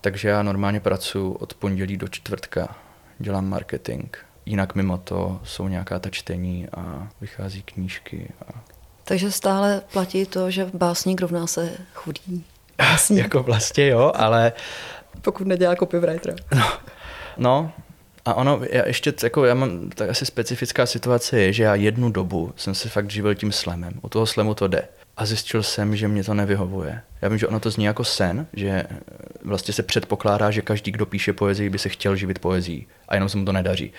takže 0.00 0.28
já 0.28 0.42
normálně 0.42 0.80
pracuji 0.80 1.32
od 1.32 1.54
pondělí 1.54 1.96
do 1.96 2.08
čtvrtka, 2.08 2.76
dělám 3.18 3.48
marketing. 3.48 4.16
Jinak 4.46 4.74
mimo 4.74 4.98
to 4.98 5.40
jsou 5.44 5.68
nějaká 5.68 5.98
ta 5.98 6.10
čtení 6.10 6.68
a 6.68 7.08
vychází 7.20 7.62
knížky. 7.62 8.32
A... 8.48 8.52
Takže 9.04 9.30
stále 9.30 9.82
platí 9.92 10.26
to, 10.26 10.50
že 10.50 10.70
básník 10.74 11.20
rovná 11.20 11.46
se 11.46 11.76
chudý. 11.94 12.44
Básník. 12.78 13.18
jako 13.22 13.42
vlastně 13.42 13.86
jo, 13.86 14.12
ale... 14.14 14.52
Pokud 15.20 15.46
nedělá 15.46 15.76
copywritera. 15.76 16.34
No, 16.56 16.72
no, 17.36 17.72
a 18.30 18.34
ono, 18.34 18.60
já 18.70 18.86
ještě, 18.86 19.14
jako 19.22 19.44
já 19.44 19.54
mám 19.54 19.90
tak 19.90 20.10
asi 20.10 20.26
specifická 20.26 20.86
situace 20.86 21.40
je, 21.40 21.52
že 21.52 21.62
já 21.62 21.74
jednu 21.74 22.10
dobu 22.10 22.52
jsem 22.56 22.74
se 22.74 22.88
fakt 22.88 23.10
živil 23.10 23.34
tím 23.34 23.52
slemem. 23.52 23.92
U 24.02 24.08
toho 24.08 24.26
slemu 24.26 24.54
to 24.54 24.68
jde. 24.68 24.88
A 25.16 25.26
zjistil 25.26 25.62
jsem, 25.62 25.96
že 25.96 26.08
mě 26.08 26.24
to 26.24 26.34
nevyhovuje. 26.34 27.02
Já 27.22 27.28
vím, 27.28 27.38
že 27.38 27.46
ono 27.46 27.60
to 27.60 27.70
zní 27.70 27.84
jako 27.84 28.04
sen, 28.04 28.46
že 28.52 28.84
vlastně 29.44 29.74
se 29.74 29.82
předpokládá, 29.82 30.50
že 30.50 30.62
každý, 30.62 30.90
kdo 30.90 31.06
píše 31.06 31.32
poezii, 31.32 31.70
by 31.70 31.78
se 31.78 31.88
chtěl 31.88 32.16
živit 32.16 32.38
poezí 32.38 32.86
a 33.08 33.14
jenom 33.14 33.28
se 33.28 33.38
mu 33.38 33.44
to 33.44 33.52
nedaří. 33.52 33.92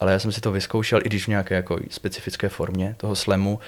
Ale 0.00 0.12
já 0.12 0.18
jsem 0.18 0.32
si 0.32 0.40
to 0.40 0.52
vyzkoušel, 0.52 1.00
i 1.00 1.08
když 1.08 1.24
v 1.24 1.28
nějaké 1.28 1.54
jako 1.54 1.78
specifické 1.90 2.48
formě 2.48 2.94
toho 2.96 3.16
slemu 3.16 3.60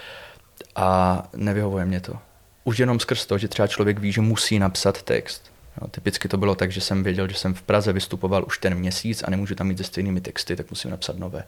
a 0.77 1.23
nevyhovuje 1.37 1.85
mě 1.85 2.01
to. 2.01 2.19
Už 2.65 2.79
jenom 2.79 3.01
skrz 3.01 3.27
to, 3.27 3.39
že 3.39 3.49
třeba 3.49 3.67
člověk 3.67 3.99
ví, 3.99 4.13
že 4.13 4.21
musí 4.21 4.59
napsat 4.59 5.03
text. 5.03 5.53
No, 5.83 5.88
typicky 5.88 6.29
to 6.29 6.37
bylo 6.37 6.55
tak, 6.55 6.73
že 6.73 6.81
jsem 6.81 7.03
věděl, 7.03 7.29
že 7.29 7.35
jsem 7.35 7.55
v 7.55 7.62
Praze 7.62 7.93
vystupoval 7.93 8.45
už 8.47 8.59
ten 8.59 8.75
měsíc 8.75 9.23
a 9.23 9.31
nemůžu 9.31 9.55
tam 9.55 9.67
mít 9.67 9.79
se 9.79 9.85
stejnými 9.85 10.21
texty, 10.21 10.57
tak 10.57 10.71
musím 10.71 10.91
napsat 10.91 11.19
nové. 11.19 11.45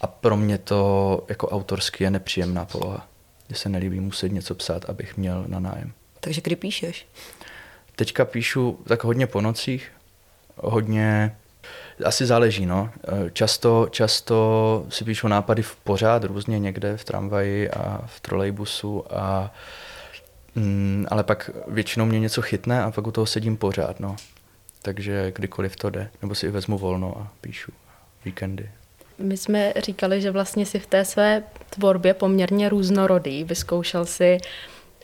A 0.00 0.06
pro 0.06 0.36
mě 0.36 0.58
to 0.58 1.24
jako 1.28 1.48
autorsky 1.48 2.04
je 2.04 2.10
nepříjemná 2.10 2.64
poloha. 2.64 3.08
Že 3.48 3.54
se 3.54 3.68
nelíbí 3.68 4.00
muset 4.00 4.28
něco 4.28 4.54
psát, 4.54 4.90
abych 4.90 5.16
měl 5.16 5.44
na 5.46 5.60
nájem. 5.60 5.92
Takže 6.20 6.40
kdy 6.40 6.56
píšeš? 6.56 7.06
Teďka 7.96 8.24
píšu 8.24 8.78
tak 8.86 9.04
hodně 9.04 9.26
po 9.26 9.40
nocích, 9.40 9.92
hodně, 10.56 11.36
asi 12.04 12.26
záleží, 12.26 12.66
no. 12.66 12.90
Často, 13.32 13.88
často 13.90 14.86
si 14.88 15.04
píšu 15.04 15.28
nápady 15.28 15.62
v 15.62 15.76
pořád, 15.76 16.24
různě 16.24 16.58
někde 16.58 16.96
v 16.96 17.04
tramvaji 17.04 17.70
a 17.70 18.02
v 18.06 18.20
trolejbusu 18.20 19.04
a 19.10 19.54
Mm, 20.54 21.06
ale 21.10 21.24
pak 21.24 21.50
většinou 21.68 22.06
mě 22.06 22.20
něco 22.20 22.42
chytne 22.42 22.82
a 22.82 22.90
pak 22.90 23.06
u 23.06 23.10
toho 23.10 23.26
sedím 23.26 23.56
pořád, 23.56 24.00
no. 24.00 24.16
Takže 24.82 25.32
kdykoliv 25.36 25.76
to 25.76 25.90
jde, 25.90 26.10
nebo 26.22 26.34
si 26.34 26.48
vezmu 26.48 26.78
volno 26.78 27.18
a 27.18 27.32
píšu 27.40 27.72
víkendy. 28.24 28.70
My 29.18 29.36
jsme 29.36 29.72
říkali, 29.76 30.20
že 30.20 30.30
vlastně 30.30 30.66
si 30.66 30.78
v 30.78 30.86
té 30.86 31.04
své 31.04 31.42
tvorbě 31.70 32.14
poměrně 32.14 32.68
různorodý, 32.68 33.44
vyzkoušel 33.44 34.04
si 34.06 34.38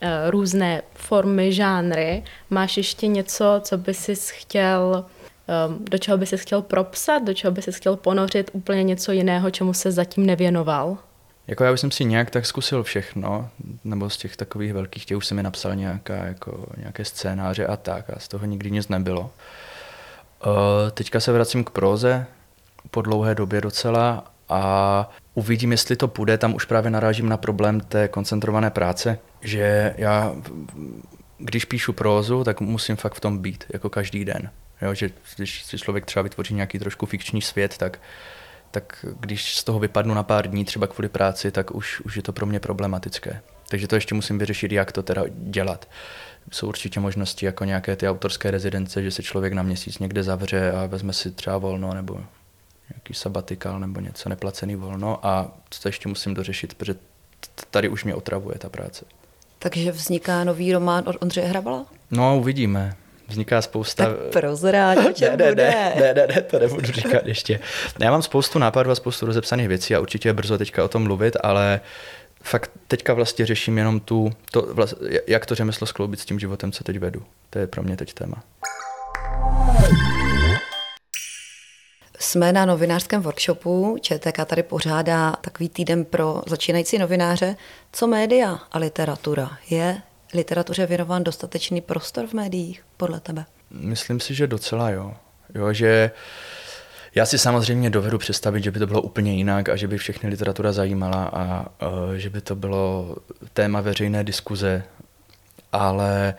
uh, 0.03 0.09
různé 0.31 0.83
formy, 0.95 1.53
žánry. 1.53 2.25
Máš 2.51 2.77
ještě 2.77 3.07
něco, 3.07 3.61
co 3.65 3.79
by 3.79 3.95
si 3.95 4.15
chtěl, 4.17 5.07
um, 5.69 5.85
do 5.85 5.99
čeho 5.99 6.19
by 6.19 6.27
si 6.27 6.39
chtěl 6.39 6.63
propsat, 6.63 7.19
do 7.19 7.35
čeho 7.35 7.53
by 7.53 7.63
si 7.63 7.73
chtěl 7.73 7.97
ponořit 7.97 8.51
úplně 8.53 8.83
něco 8.83 9.13
jiného, 9.13 9.51
čemu 9.51 9.73
se 9.73 9.93
zatím 9.93 10.27
nevěnoval? 10.27 10.99
Jako 11.49 11.65
já 11.65 11.77
jsem 11.77 11.91
si 11.91 12.05
nějak 12.05 12.31
tak 12.31 12.47
zkusil 12.47 12.83
všechno, 12.83 13.51
nebo 13.85 14.11
z 14.11 14.17
těch 14.17 14.37
takových 14.37 14.73
velkých 14.73 15.05
těch 15.05 15.17
už 15.17 15.27
jsem 15.27 15.37
mi 15.37 15.43
napsal 15.43 15.75
nějaká, 15.75 16.15
jako, 16.15 16.67
nějaké 16.77 17.05
scénáře 17.05 17.67
a 17.67 17.77
tak 17.77 18.11
a 18.11 18.19
z 18.19 18.29
toho 18.29 18.47
nikdy 18.47 18.71
nic 18.71 18.89
nebylo. 18.89 19.21
Uh, 19.21 19.31
teďka 20.91 21.21
se 21.21 21.33
vracím 21.33 21.65
k 21.65 21.71
próze 21.71 22.27
po 22.91 23.03
dlouhé 23.03 23.35
době 23.35 23.61
docela 23.61 24.33
a 24.49 25.11
uvidím, 25.35 25.73
jestli 25.73 25.97
to 25.97 26.09
půjde. 26.09 26.39
Tam 26.39 26.55
už 26.55 26.65
právě 26.65 26.91
narážím 26.91 27.29
na 27.29 27.37
problém 27.37 27.81
té 27.81 28.09
koncentrované 28.09 28.71
práce, 28.71 29.19
že 29.41 29.95
já, 29.99 30.33
když 31.39 31.65
píšu 31.65 31.93
prózu, 31.93 32.45
tak 32.45 32.61
musím 32.61 32.97
fakt 32.97 33.15
v 33.15 33.21
tom 33.21 33.39
být, 33.39 33.65
jako 33.69 33.91
každý 33.91 34.25
den. 34.25 34.51
Jo, 34.83 34.95
že 34.95 35.11
když 35.37 35.65
si 35.65 35.79
člověk 35.79 36.07
třeba 36.07 36.23
vytvoří 36.23 36.55
nějaký 36.55 36.79
trošku 36.79 37.07
fikční 37.07 37.43
svět, 37.43 37.79
tak 37.79 37.99
tak 38.81 39.05
když 39.21 39.55
z 39.55 39.65
toho 39.65 39.79
vypadnu 39.79 40.15
na 40.15 40.23
pár 40.23 40.51
dní 40.51 40.65
třeba 40.65 40.87
kvůli 40.87 41.09
práci, 41.09 41.51
tak 41.51 41.75
už, 41.75 42.01
už 42.01 42.17
je 42.17 42.23
to 42.23 42.33
pro 42.33 42.47
mě 42.47 42.61
problematické. 42.61 43.41
Takže 43.69 43.89
to 43.89 43.95
ještě 43.95 44.15
musím 44.15 44.39
vyřešit, 44.39 44.73
jak 44.73 44.93
to 44.93 45.03
teda 45.03 45.23
dělat. 45.29 45.89
Jsou 46.53 46.69
určitě 46.69 47.01
možnosti 47.01 47.47
jako 47.47 47.65
nějaké 47.65 47.97
ty 47.97 48.09
autorské 48.09 48.51
rezidence, 48.51 49.03
že 49.03 49.11
se 49.11 49.23
člověk 49.23 49.53
na 49.53 49.63
měsíc 49.63 49.99
někde 49.99 50.23
zavře 50.23 50.73
a 50.73 50.87
vezme 50.87 51.13
si 51.13 51.31
třeba 51.31 51.59
volno 51.59 51.95
nebo 51.95 52.21
nějaký 52.91 53.15
sabatikal 53.15 53.81
nebo 53.81 54.01
něco, 54.01 54.29
neplacený 54.29 54.77
volno 54.77 55.27
a 55.27 55.53
to 55.83 55.89
ještě 55.89 56.09
musím 56.09 56.35
dořešit, 56.35 56.75
protože 56.75 56.95
tady 57.71 57.89
už 57.89 58.05
mě 58.05 58.15
otravuje 58.15 58.59
ta 58.59 58.69
práce. 58.69 59.05
Takže 59.59 59.93
vzniká 59.93 60.45
nový 60.45 60.73
román 60.73 61.05
od 61.07 61.17
Ondřeje 61.21 61.47
Hrabala? 61.47 61.87
No, 62.11 62.39
uvidíme. 62.39 62.97
Vzniká 63.29 63.63
spousta... 63.63 64.05
Tak 64.05 64.33
o 65.07 65.13
čem 65.15 65.31
ne, 65.31 65.37
ne, 65.37 65.51
bude. 65.51 65.71
Ne, 65.71 65.95
ne, 65.97 66.15
ne, 66.15 66.27
ne, 66.35 66.43
to 66.43 66.59
nebudu 66.59 66.93
říkat 66.93 67.27
ještě. 67.27 67.61
Já 68.01 68.11
mám 68.11 68.23
spoustu 68.23 68.59
nápadů 68.59 68.91
a 68.91 68.95
spoustu 68.95 69.27
rozepsaných 69.27 69.69
věcí 69.69 69.95
a 69.95 70.01
určitě 70.01 70.29
je 70.29 70.33
brzo 70.33 70.59
teďka 70.59 70.85
o 70.85 70.89
tom 70.89 71.03
mluvit, 71.03 71.37
ale 71.43 71.81
fakt 72.43 72.71
teďka 72.89 73.15
vlastně 73.15 73.47
řeším 73.47 73.79
jenom 73.79 74.01
tu, 74.01 74.33
to, 74.51 74.63
vlast, 74.63 74.95
jak 75.27 75.47
to 75.47 75.55
řemeslo 75.55 75.87
skloubit 75.87 76.21
s 76.21 76.25
tím 76.25 76.39
životem, 76.39 76.73
co 76.73 76.85
teď 76.85 76.99
vedu. 76.99 77.23
To 77.51 77.59
je 77.59 77.67
pro 77.67 77.83
mě 77.83 77.97
teď 77.97 78.13
téma. 78.13 78.43
Jsme 82.19 82.53
na 82.53 82.67
novinářském 82.67 83.23
workshopu. 83.23 83.97
ČTK 84.01 84.45
tady 84.47 84.63
pořádá 84.63 85.33
takový 85.41 85.69
týden 85.69 86.05
pro 86.05 86.43
začínající 86.47 86.99
novináře. 86.99 87.57
Co 87.93 88.07
média 88.07 88.59
a 88.73 88.79
literatura? 88.79 89.51
Je 89.71 90.03
literatuře 90.35 90.87
věnován 90.87 91.25
dostatečný 91.25 91.81
prostor 91.81 92.27
v 92.27 92.33
médiích, 92.33 92.85
podle 92.97 93.21
tebe? 93.21 93.45
Myslím 93.71 94.21
si, 94.21 94.35
že 94.35 94.47
docela 94.47 94.91
jo. 94.91 95.15
jo 95.55 95.73
že 95.73 96.11
já 97.15 97.27
si 97.27 97.39
samozřejmě 97.39 97.91
dovedu 97.91 98.19
představit, 98.19 98.65
že 98.65 98.71
by 98.71 98.79
to 98.79 98.87
bylo 98.87 99.03
úplně 99.03 99.35
jinak 99.35 99.69
a 99.69 99.77
že 99.77 99.89
by 99.89 99.99
všechny 99.99 100.31
literatura 100.31 100.73
zajímala 100.73 101.25
a 101.25 101.61
uh, 101.61 102.13
že 102.15 102.31
by 102.31 102.41
to 102.41 102.57
bylo 102.57 103.17
téma 103.53 103.81
veřejné 103.81 104.25
diskuze, 104.25 104.85
ale 105.73 106.35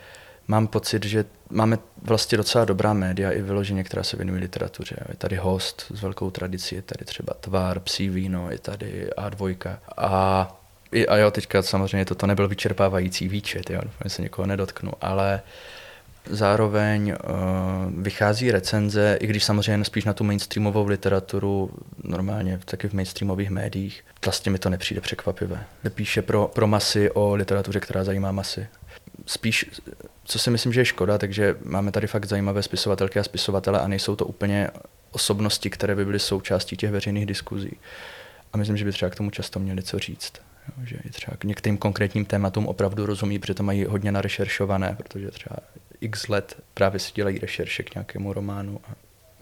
mám 0.47 0.67
pocit, 0.67 1.05
že 1.05 1.25
máme 1.49 1.77
vlastně 2.01 2.37
docela 2.37 2.65
dobrá 2.65 2.93
média 2.93 3.31
i 3.31 3.41
vyloženě, 3.41 3.83
která 3.83 4.03
se 4.03 4.17
věnují 4.17 4.41
literatuře. 4.41 4.95
Je 5.09 5.15
tady 5.15 5.35
host 5.35 5.85
s 5.95 6.01
velkou 6.01 6.31
tradicí, 6.31 6.75
je 6.75 6.81
tady 6.81 7.05
třeba 7.05 7.33
Tvar, 7.33 7.79
Psí 7.79 8.09
víno, 8.09 8.51
je 8.51 8.59
tady 8.59 9.09
A2. 9.17 9.77
A, 9.97 10.58
a 11.07 11.17
jo, 11.17 11.31
teďka 11.31 11.61
samozřejmě 11.61 12.05
toto 12.05 12.27
nebyl 12.27 12.47
vyčerpávající 12.47 13.27
výčet, 13.27 13.69
jo, 13.69 13.81
se 14.07 14.21
někoho 14.21 14.45
nedotknu, 14.45 14.91
ale 15.01 15.41
zároveň 16.29 17.11
uh, 17.11 18.03
vychází 18.03 18.51
recenze, 18.51 19.17
i 19.21 19.27
když 19.27 19.43
samozřejmě 19.43 19.85
spíš 19.85 20.05
na 20.05 20.13
tu 20.13 20.23
mainstreamovou 20.23 20.87
literaturu, 20.87 21.71
normálně 22.03 22.59
taky 22.65 22.87
v 22.87 22.93
mainstreamových 22.93 23.49
médiích, 23.49 24.05
vlastně 24.25 24.51
mi 24.51 24.59
to 24.59 24.69
nepřijde 24.69 25.01
překvapivé. 25.01 25.63
Píše 25.89 26.21
pro, 26.21 26.51
pro 26.53 26.67
masy 26.67 27.11
o 27.11 27.35
literatuře, 27.35 27.79
která 27.79 28.03
zajímá 28.03 28.31
masy. 28.31 28.67
Spíš 29.25 29.65
co 30.29 30.39
si 30.39 30.49
myslím, 30.49 30.73
že 30.73 30.81
je 30.81 30.85
škoda, 30.85 31.17
takže 31.17 31.55
máme 31.63 31.91
tady 31.91 32.07
fakt 32.07 32.25
zajímavé 32.25 32.63
spisovatelky 32.63 33.19
a 33.19 33.23
spisovatele 33.23 33.79
a 33.79 33.87
nejsou 33.87 34.15
to 34.15 34.25
úplně 34.25 34.69
osobnosti, 35.11 35.69
které 35.69 35.95
by 35.95 36.05
byly 36.05 36.19
součástí 36.19 36.77
těch 36.77 36.91
veřejných 36.91 37.25
diskuzí. 37.25 37.71
A 38.53 38.57
myslím, 38.57 38.77
že 38.77 38.85
by 38.85 38.91
třeba 38.91 39.11
k 39.11 39.15
tomu 39.15 39.29
často 39.29 39.59
měli 39.59 39.83
co 39.83 39.99
říct. 39.99 40.33
Že 40.83 40.97
třeba 41.11 41.37
k 41.37 41.43
některým 41.43 41.77
konkrétním 41.77 42.25
tématům 42.25 42.67
opravdu 42.67 43.05
rozumí, 43.05 43.39
protože 43.39 43.53
to 43.53 43.63
mají 43.63 43.85
hodně 43.85 44.11
narešeršované, 44.11 44.95
protože 44.97 45.31
třeba 45.31 45.55
x 46.01 46.27
let 46.27 46.57
právě 46.73 46.99
si 46.99 47.11
dělají 47.13 47.39
rešerše 47.39 47.83
k 47.83 47.95
nějakému 47.95 48.33
románu. 48.33 48.79
A... 48.83 48.95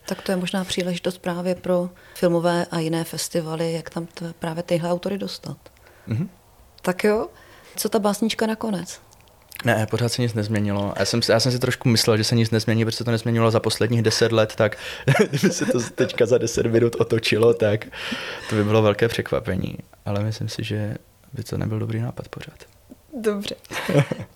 Tak 0.05 0.21
to 0.21 0.31
je 0.31 0.35
možná 0.35 0.65
příležitost 0.65 1.17
právě 1.17 1.55
pro 1.55 1.89
filmové 2.15 2.65
a 2.71 2.79
jiné 2.79 3.03
festivaly, 3.03 3.73
jak 3.73 3.89
tam 3.89 4.05
to, 4.05 4.25
právě 4.39 4.63
tyhle 4.63 4.91
autory 4.91 5.17
dostat. 5.17 5.57
Mm-hmm. 6.07 6.27
Tak 6.81 7.03
jo, 7.03 7.27
co 7.75 7.89
ta 7.89 7.99
básnička 7.99 8.47
nakonec? 8.47 9.01
Ne, 9.65 9.87
pořád 9.89 10.09
se 10.09 10.21
nic 10.21 10.33
nezměnilo. 10.33 10.93
Já 10.99 11.05
jsem, 11.05 11.21
já 11.29 11.39
jsem 11.39 11.51
si 11.51 11.59
trošku 11.59 11.89
myslel, 11.89 12.17
že 12.17 12.23
se 12.23 12.35
nic 12.35 12.51
nezmění, 12.51 12.85
protože 12.85 12.97
se 12.97 13.03
to 13.03 13.11
nezměnilo 13.11 13.51
za 13.51 13.59
posledních 13.59 14.01
deset 14.01 14.31
let, 14.31 14.55
tak 14.55 14.77
kdyby 15.29 15.49
se 15.49 15.65
to 15.65 15.79
teďka 15.95 16.25
za 16.25 16.37
deset 16.37 16.65
minut 16.65 16.95
otočilo, 16.99 17.53
tak 17.53 17.85
to 18.49 18.55
by 18.55 18.63
bylo 18.63 18.81
velké 18.81 19.07
překvapení. 19.07 19.77
Ale 20.05 20.23
myslím 20.23 20.49
si, 20.49 20.63
že 20.63 20.95
by 21.33 21.43
to 21.43 21.57
nebyl 21.57 21.79
dobrý 21.79 21.99
nápad 22.01 22.27
pořád. 22.29 22.65
Dobře. 23.21 23.55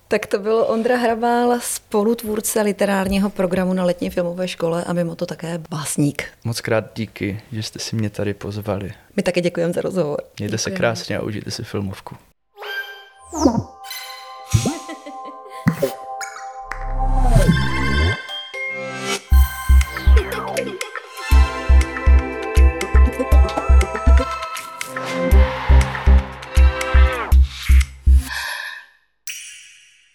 tak 0.08 0.26
to 0.26 0.40
bylo 0.40 0.68
Ondra 0.68 0.98
Hrabál, 0.98 1.60
spolutvůrce 1.60 2.62
literárního 2.62 3.30
programu 3.30 3.74
na 3.74 3.84
letní 3.84 4.10
filmové 4.10 4.48
škole 4.48 4.84
a 4.84 4.94
mimo 4.94 5.16
to 5.16 5.26
také 5.26 5.58
básník. 5.70 6.24
Moc 6.44 6.62
krát 6.62 6.86
díky, 6.96 7.42
že 7.52 7.64
jste 7.64 7.80
si 7.80 7.96
mě 7.96 8.10
tady 8.10 8.34
pozvali. 8.34 8.94
My 9.16 9.24
také 9.24 9.42
děkujeme 9.42 9.74
za 9.74 9.82
rozhovor. 9.82 10.18
Mějte 10.40 10.58
Děkujeme. 10.58 10.58
se 10.58 10.72
krásně 10.72 11.18
a 11.18 11.22
užijte 11.22 11.52
si 11.52 11.64
filmovku. 11.64 12.16